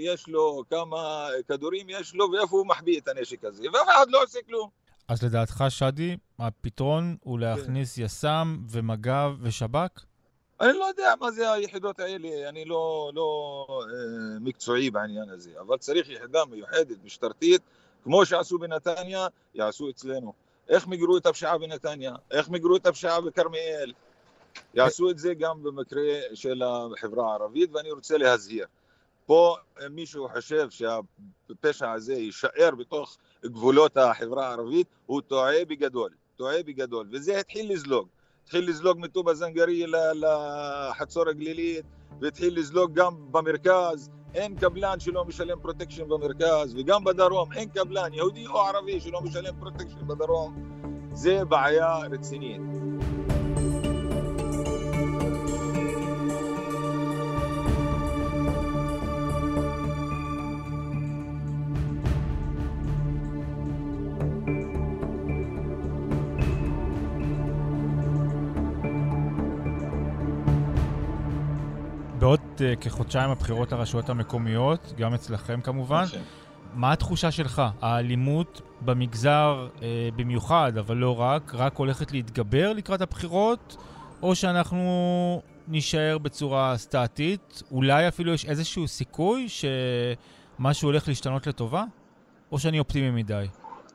יש 0.00 0.28
לו, 0.28 0.62
כמה 0.70 1.28
כדורים 1.48 1.86
יש 1.88 2.14
לו 2.14 2.30
ואיפה 2.32 2.56
הוא 2.56 2.66
מחביא 2.66 3.00
את 3.00 3.08
הנשק 3.08 3.44
הזה, 3.44 3.66
ואף 3.72 3.88
אחד 3.88 4.06
לא 4.08 4.22
עושה 4.22 4.38
כלום. 4.46 4.68
אז 5.08 5.22
לדעתך, 5.22 5.64
שדי, 5.68 6.16
הפתרון 6.38 7.16
הוא 7.20 7.38
להכניס 7.38 7.98
יס"מ 7.98 8.58
ומג"ב 8.70 9.32
ושב"כ? 9.40 10.04
אני 10.60 10.72
לא 10.72 10.84
יודע 10.84 11.14
מה 11.20 11.30
זה 11.30 11.52
היחידות 11.52 12.00
האלה, 12.00 12.48
אני 12.48 12.64
לא, 12.64 13.10
לא 13.14 13.66
אה, 13.82 14.40
מקצועי 14.40 14.90
בעניין 14.90 15.28
הזה, 15.28 15.50
אבל 15.60 15.78
צריך 15.78 16.08
יחידה 16.08 16.44
מיוחדת, 16.50 16.96
משטרתית, 17.04 17.62
כמו 18.04 18.26
שעשו 18.26 18.58
בנתניה, 18.58 19.26
יעשו 19.54 19.90
אצלנו. 19.90 20.32
איך 20.68 20.86
מיגרו 20.86 21.16
את 21.16 21.26
הפשיעה 21.26 21.58
בנתניה, 21.58 22.14
איך 22.30 22.48
מיגרו 22.48 22.76
את 22.76 22.86
הפשיעה 22.86 23.20
בכרמיאל. 23.20 23.92
יעשו 24.74 25.10
את 25.10 25.18
זה 25.18 25.34
גם 25.34 25.62
במקרה 25.62 26.02
של 26.34 26.62
החברה 26.62 27.30
הערבית, 27.30 27.70
ואני 27.72 27.90
רוצה 27.90 28.18
להזהיר. 28.18 28.66
פה 29.26 29.56
אם 29.86 29.94
מישהו 29.94 30.28
חושב 30.28 30.68
שהפשע 30.70 31.92
הזה 31.92 32.14
יישאר 32.14 32.70
בתוך 32.78 33.16
גבולות 33.44 33.96
החברה 33.96 34.48
הערבית, 34.48 34.86
הוא 35.06 35.20
טועה 35.20 35.64
בגדול, 35.64 36.10
טועה 36.36 36.62
בגדול, 36.62 37.08
וזה 37.12 37.38
התחיל 37.38 37.72
לזלוג. 37.72 38.08
התחיל 38.44 38.68
לזלוג 38.68 38.98
מטובא 39.00 39.34
זנגרי 39.34 39.86
לחצור 40.14 41.28
הגלילית, 41.28 41.84
והתחיל 42.20 42.58
לזלוג 42.58 42.94
גם 42.94 43.32
במרכז. 43.32 44.10
אין 44.34 44.56
קבלן 44.56 45.00
שלא 45.00 45.24
משלם 45.24 45.60
פרוטקשן 45.60 46.08
במרכז, 46.08 46.74
וגם 46.76 47.04
בדרום 47.04 47.52
אין 47.52 47.68
קבלן, 47.68 48.12
יהודי 48.12 48.46
או 48.46 48.58
ערבי, 48.58 49.00
שלא 49.00 49.20
משלם 49.20 49.54
פרוטקשן 49.60 50.06
בדרום. 50.06 50.54
זה 51.12 51.44
בעיה 51.44 51.98
רצינית. 51.98 52.62
בעוד 72.24 72.40
uh, 72.40 72.80
כחודשיים 72.80 73.30
הבחירות 73.30 73.72
לרשויות 73.72 74.08
המקומיות, 74.08 74.92
גם 74.96 75.14
אצלכם 75.14 75.60
כמובן. 75.60 76.02
נכון. 76.04 76.18
מה 76.74 76.92
התחושה 76.92 77.30
שלך? 77.30 77.62
האלימות 77.80 78.60
במגזר 78.80 79.68
uh, 79.76 79.80
במיוחד, 80.16 80.72
אבל 80.78 80.96
לא 80.96 81.20
רק, 81.20 81.54
רק 81.54 81.76
הולכת 81.76 82.12
להתגבר 82.12 82.72
לקראת 82.72 83.00
הבחירות, 83.00 83.76
או 84.22 84.34
שאנחנו 84.34 85.42
נישאר 85.68 86.18
בצורה 86.18 86.76
סטטית? 86.76 87.62
אולי 87.70 88.08
אפילו 88.08 88.32
יש 88.32 88.44
איזשהו 88.44 88.88
סיכוי 88.88 89.46
שמשהו 89.48 90.88
הולך 90.88 91.08
להשתנות 91.08 91.46
לטובה? 91.46 91.84
או 92.52 92.58
שאני 92.58 92.78
אופטימי 92.78 93.10
מדי? 93.10 93.46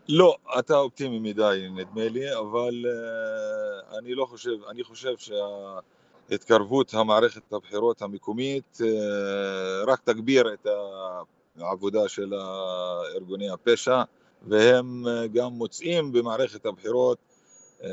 לא, 0.10 0.36
אתה 0.60 0.76
אופטימי 0.76 1.20
מדי 1.20 1.68
נדמה 1.72 2.08
לי, 2.10 2.38
אבל 2.38 2.86
uh, 2.86 3.98
אני 3.98 4.16
לא 4.16 4.26
חושב, 4.26 4.64
אני 4.72 4.84
חושב 4.84 5.14
שהתקרבות 6.30 6.94
המערכת 6.94 7.54
הבחירות 7.54 8.02
המקומית 8.02 8.78
uh, 8.82 8.86
רק 9.88 10.00
תגביר 10.04 10.54
את 10.54 10.68
העבודה 11.60 12.10
של 12.10 12.34
ארגוני 13.16 13.50
הפשע, 13.50 14.04
והם 14.48 15.06
uh, 15.06 15.28
גם 15.28 15.52
מוצאים 15.52 16.12
במערכת 16.12 16.66
הבחירות 16.66 17.18
uh, 17.80 17.84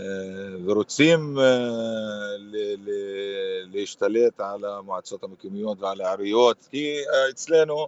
ורוצים 0.64 1.38
להשתלט 3.72 4.40
על 4.40 4.64
המועצות 4.64 5.22
המקומיות 5.22 5.80
ועל 5.80 6.00
העיריות, 6.00 6.68
כי 6.70 6.96
אצלנו 7.30 7.86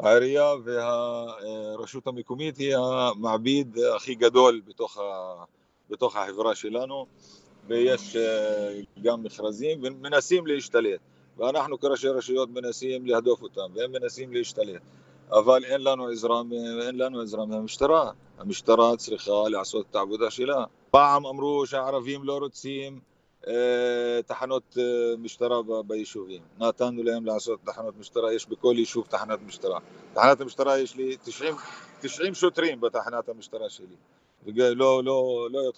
העירייה 0.00 0.52
והרשות 0.64 2.06
המקומית 2.06 2.56
היא 2.56 2.76
המעביד 2.76 3.78
הכי 3.96 4.14
גדול 4.14 4.62
בתוך, 4.66 4.98
בתוך 5.90 6.16
החברה 6.16 6.54
שלנו 6.54 7.06
ויש 7.68 8.16
אה, 8.16 8.80
גם 9.02 9.22
מכרזים 9.22 9.80
ומנסים 9.82 10.46
להשתלט 10.46 11.00
ואנחנו 11.36 11.80
כראשי 11.80 12.08
רשויות 12.08 12.50
מנסים 12.50 13.06
להדוף 13.06 13.42
אותם 13.42 13.70
והם 13.74 13.92
מנסים 13.92 14.32
להשתלט 14.32 14.82
אבל 15.30 15.64
אין 15.64 15.80
לנו 15.80 16.08
עזרה, 16.08 16.42
אין 16.86 16.98
לנו 16.98 17.20
עזרה 17.20 17.46
מהמשטרה 17.46 18.10
המשטרה 18.38 18.96
צריכה 18.96 19.48
לעשות 19.50 19.86
את 19.90 19.96
העבודה 19.96 20.30
שלה 20.30 20.64
פעם 20.90 21.26
אמרו 21.26 21.66
שהערבים 21.66 22.24
לא 22.24 22.38
רוצים 22.38 23.00
אה, 23.46 24.22
תחנות 24.26 24.78
אה, 24.78 25.16
משטרה 25.18 25.56
ביישובים. 25.86 26.42
נתנו 26.58 27.02
להם 27.02 27.26
לעשות 27.26 27.60
תחנות 27.64 27.94
משטרה, 27.98 28.32
יש 28.32 28.46
בכל 28.46 28.74
יישוב 28.76 29.06
תחנת 29.08 29.38
משטרה. 29.46 29.78
תחנת 30.14 30.40
המשטרה 30.40 30.78
יש 30.78 30.96
לי 30.96 31.16
90, 31.24 31.54
90 32.00 32.34
שוטרים 32.34 32.80
בתחנת 32.80 33.28
המשטרה 33.28 33.70
שלי. 33.70 33.96
ולא 34.46 35.04
לא, 35.04 35.48
לא, 35.52 35.72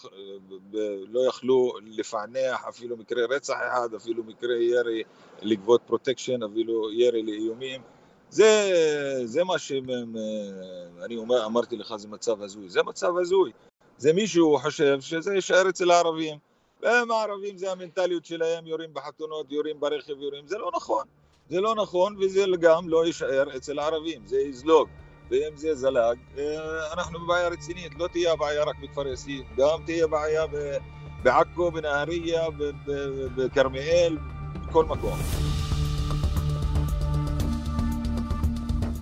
לא 1.08 1.20
יכלו 1.28 1.72
לפענח 1.86 2.64
אפילו 2.68 2.96
מקרה 2.96 3.26
רצח 3.26 3.54
אחד, 3.68 3.94
אפילו 3.96 4.24
מקרה 4.24 4.56
ירי 4.56 5.02
לגבות 5.42 5.80
פרוטקשן, 5.86 6.42
אפילו 6.42 6.92
ירי 6.92 7.22
לאיומים. 7.22 7.80
זה, 8.30 8.70
זה 9.24 9.44
מה 9.44 9.58
שאני 9.58 11.16
אומר, 11.16 11.46
אמרתי 11.46 11.76
לך, 11.76 11.96
זה 11.96 12.08
מצב 12.08 12.42
הזוי. 12.42 12.68
זה 12.68 12.82
מצב 12.82 13.16
הזוי. 13.16 13.52
זה 13.98 14.12
מישהו 14.12 14.58
חושב 14.58 15.00
שזה 15.00 15.34
יישאר 15.34 15.68
אצל 15.68 15.90
הערבים. 15.90 16.38
והם 16.82 17.10
הערבים 17.10 17.56
זה 17.56 17.72
המנטליות 17.72 18.24
שלהם, 18.24 18.66
יורים 18.66 18.94
בחתונות, 18.94 19.52
יורים 19.52 19.80
ברכב, 19.80 20.20
יורים, 20.20 20.46
זה 20.46 20.58
לא 20.58 20.70
נכון. 20.76 21.04
זה 21.48 21.60
לא 21.60 21.74
נכון 21.74 22.16
וזה 22.20 22.44
גם 22.60 22.88
לא 22.88 23.06
יישאר 23.06 23.56
אצל 23.56 23.78
הערבים, 23.78 24.26
זה 24.26 24.40
יזלוג. 24.40 24.88
ואם 25.30 25.56
זה 25.56 25.74
זלג, 25.74 26.16
אה, 26.38 26.42
אנחנו 26.92 27.18
בבעיה 27.20 27.48
רצינית, 27.48 27.98
לא 27.98 28.06
תהיה 28.06 28.32
הבעיה 28.32 28.64
רק 28.64 28.76
בכפר 28.82 29.06
יאסין, 29.06 29.42
גם 29.56 29.78
תהיה 29.86 30.06
בעיה 30.06 30.42
בעכו, 31.22 31.70
בנהריה, 31.70 32.42
בכרמיאל, 33.36 34.18
בכל 34.68 34.84
מקום. 34.84 35.18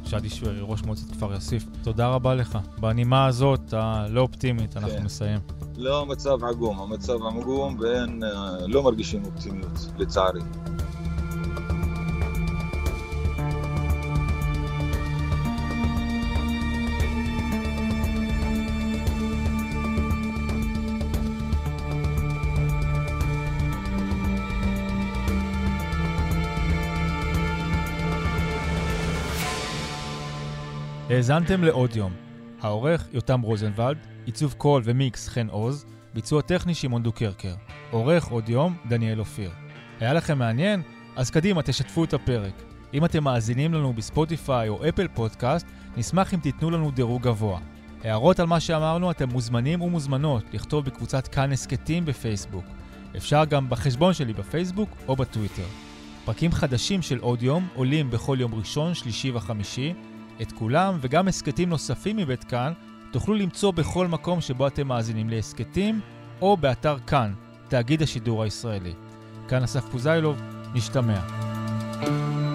שדי 0.05 0.31
שוורי, 0.31 0.59
ראש 0.61 0.83
מועצת 0.83 1.11
כפר 1.11 1.33
יאסיף, 1.33 1.65
תודה 1.83 2.09
רבה 2.09 2.35
לך. 2.35 2.59
בנימה 2.81 3.27
הזאת, 3.27 3.73
הלא 3.73 4.21
אופטימית, 4.21 4.77
אנחנו 4.77 4.97
כן. 4.97 5.03
נסיים. 5.05 5.41
לא, 5.77 6.01
המצב 6.01 6.45
עגום, 6.45 6.81
המצב 6.81 7.15
עגום 7.15 7.77
ואין, 7.81 8.23
אה, 8.25 8.67
לא 8.67 8.83
מרגישים 8.83 9.25
אופטימיות, 9.25 9.73
לצערי. 9.99 10.41
האזנתם 31.17 31.65
לעוד 31.65 31.97
יום. 31.97 32.13
העורך 32.61 33.09
יותם 33.13 33.41
רוזנבלד, 33.41 33.97
עיצוב 34.27 34.55
קול 34.59 34.83
ומיקס 34.85 35.29
חן 35.29 35.47
עוז, 35.49 35.87
ביצוע 36.15 36.43
טכני 36.43 36.75
שמעון 36.75 37.03
דוקרקר. 37.03 37.55
עורך 37.91 38.27
עוד 38.27 38.49
יום, 38.49 38.77
דניאל 38.89 39.21
אופיר. 39.21 39.51
היה 40.01 40.13
לכם 40.13 40.39
מעניין? 40.39 40.83
אז 41.17 41.31
קדימה, 41.31 41.63
תשתפו 41.63 42.05
את 42.05 42.15
הפרק. 42.15 42.63
אם 42.95 43.05
אתם 43.05 43.25
מאזינים 43.25 43.75
לנו 43.75 43.93
בספוטיפיי 43.93 44.69
או 44.69 44.89
אפל 44.89 45.09
פודקאסט, 45.15 45.67
נשמח 45.97 46.35
אם 46.35 46.41
תיתנו 46.41 46.71
לנו 46.71 46.91
דירוג 46.91 47.23
גבוה. 47.23 47.61
הערות 48.05 48.41
על 48.41 48.47
מה 48.47 48.61
שאמרנו 48.61 49.11
אתם 49.11 49.29
מוזמנים 49.29 49.83
ומוזמנות 49.83 50.45
לכתוב 50.53 50.85
בקבוצת 50.85 51.29
כאן 51.29 51.53
הסכתים 51.53 52.05
בפייסבוק. 52.05 52.65
אפשר 53.17 53.45
גם 53.45 53.71
בחשבון 53.71 54.15
שלי 54.15 54.33
בפייסבוק 54.33 54.91
או 55.09 55.17
בטוויטר. 55.17 55.67
פרקים 56.25 56.53
חדשים 56.53 57.03
של 57.03 57.19
עוד 57.19 57.43
יום 57.43 57.69
עולים 57.75 58.11
בכל 58.11 58.37
יום 58.41 58.55
ראשון, 58.55 58.95
שלישי 58.95 59.31
וחמישי. 59.31 59.95
את 60.43 60.53
כולם 60.53 60.99
וגם 61.01 61.29
הסכתים 61.29 61.69
נוספים 61.69 62.17
מבית 62.17 62.45
כאן 62.45 62.73
תוכלו 63.11 63.35
למצוא 63.35 63.71
בכל 63.71 64.07
מקום 64.07 64.41
שבו 64.41 64.67
אתם 64.67 64.89
מאזינים 64.89 65.31
להסכתים 65.31 66.01
או 66.41 66.57
באתר 66.57 66.97
כאן, 67.07 67.33
תאגיד 67.69 68.03
השידור 68.03 68.43
הישראלי. 68.43 68.93
כאן 69.49 69.63
אסף 69.63 69.89
פוזיילוב, 69.89 70.41
נשתמע. 70.75 71.21
thank 72.01 72.07
you 72.07 72.46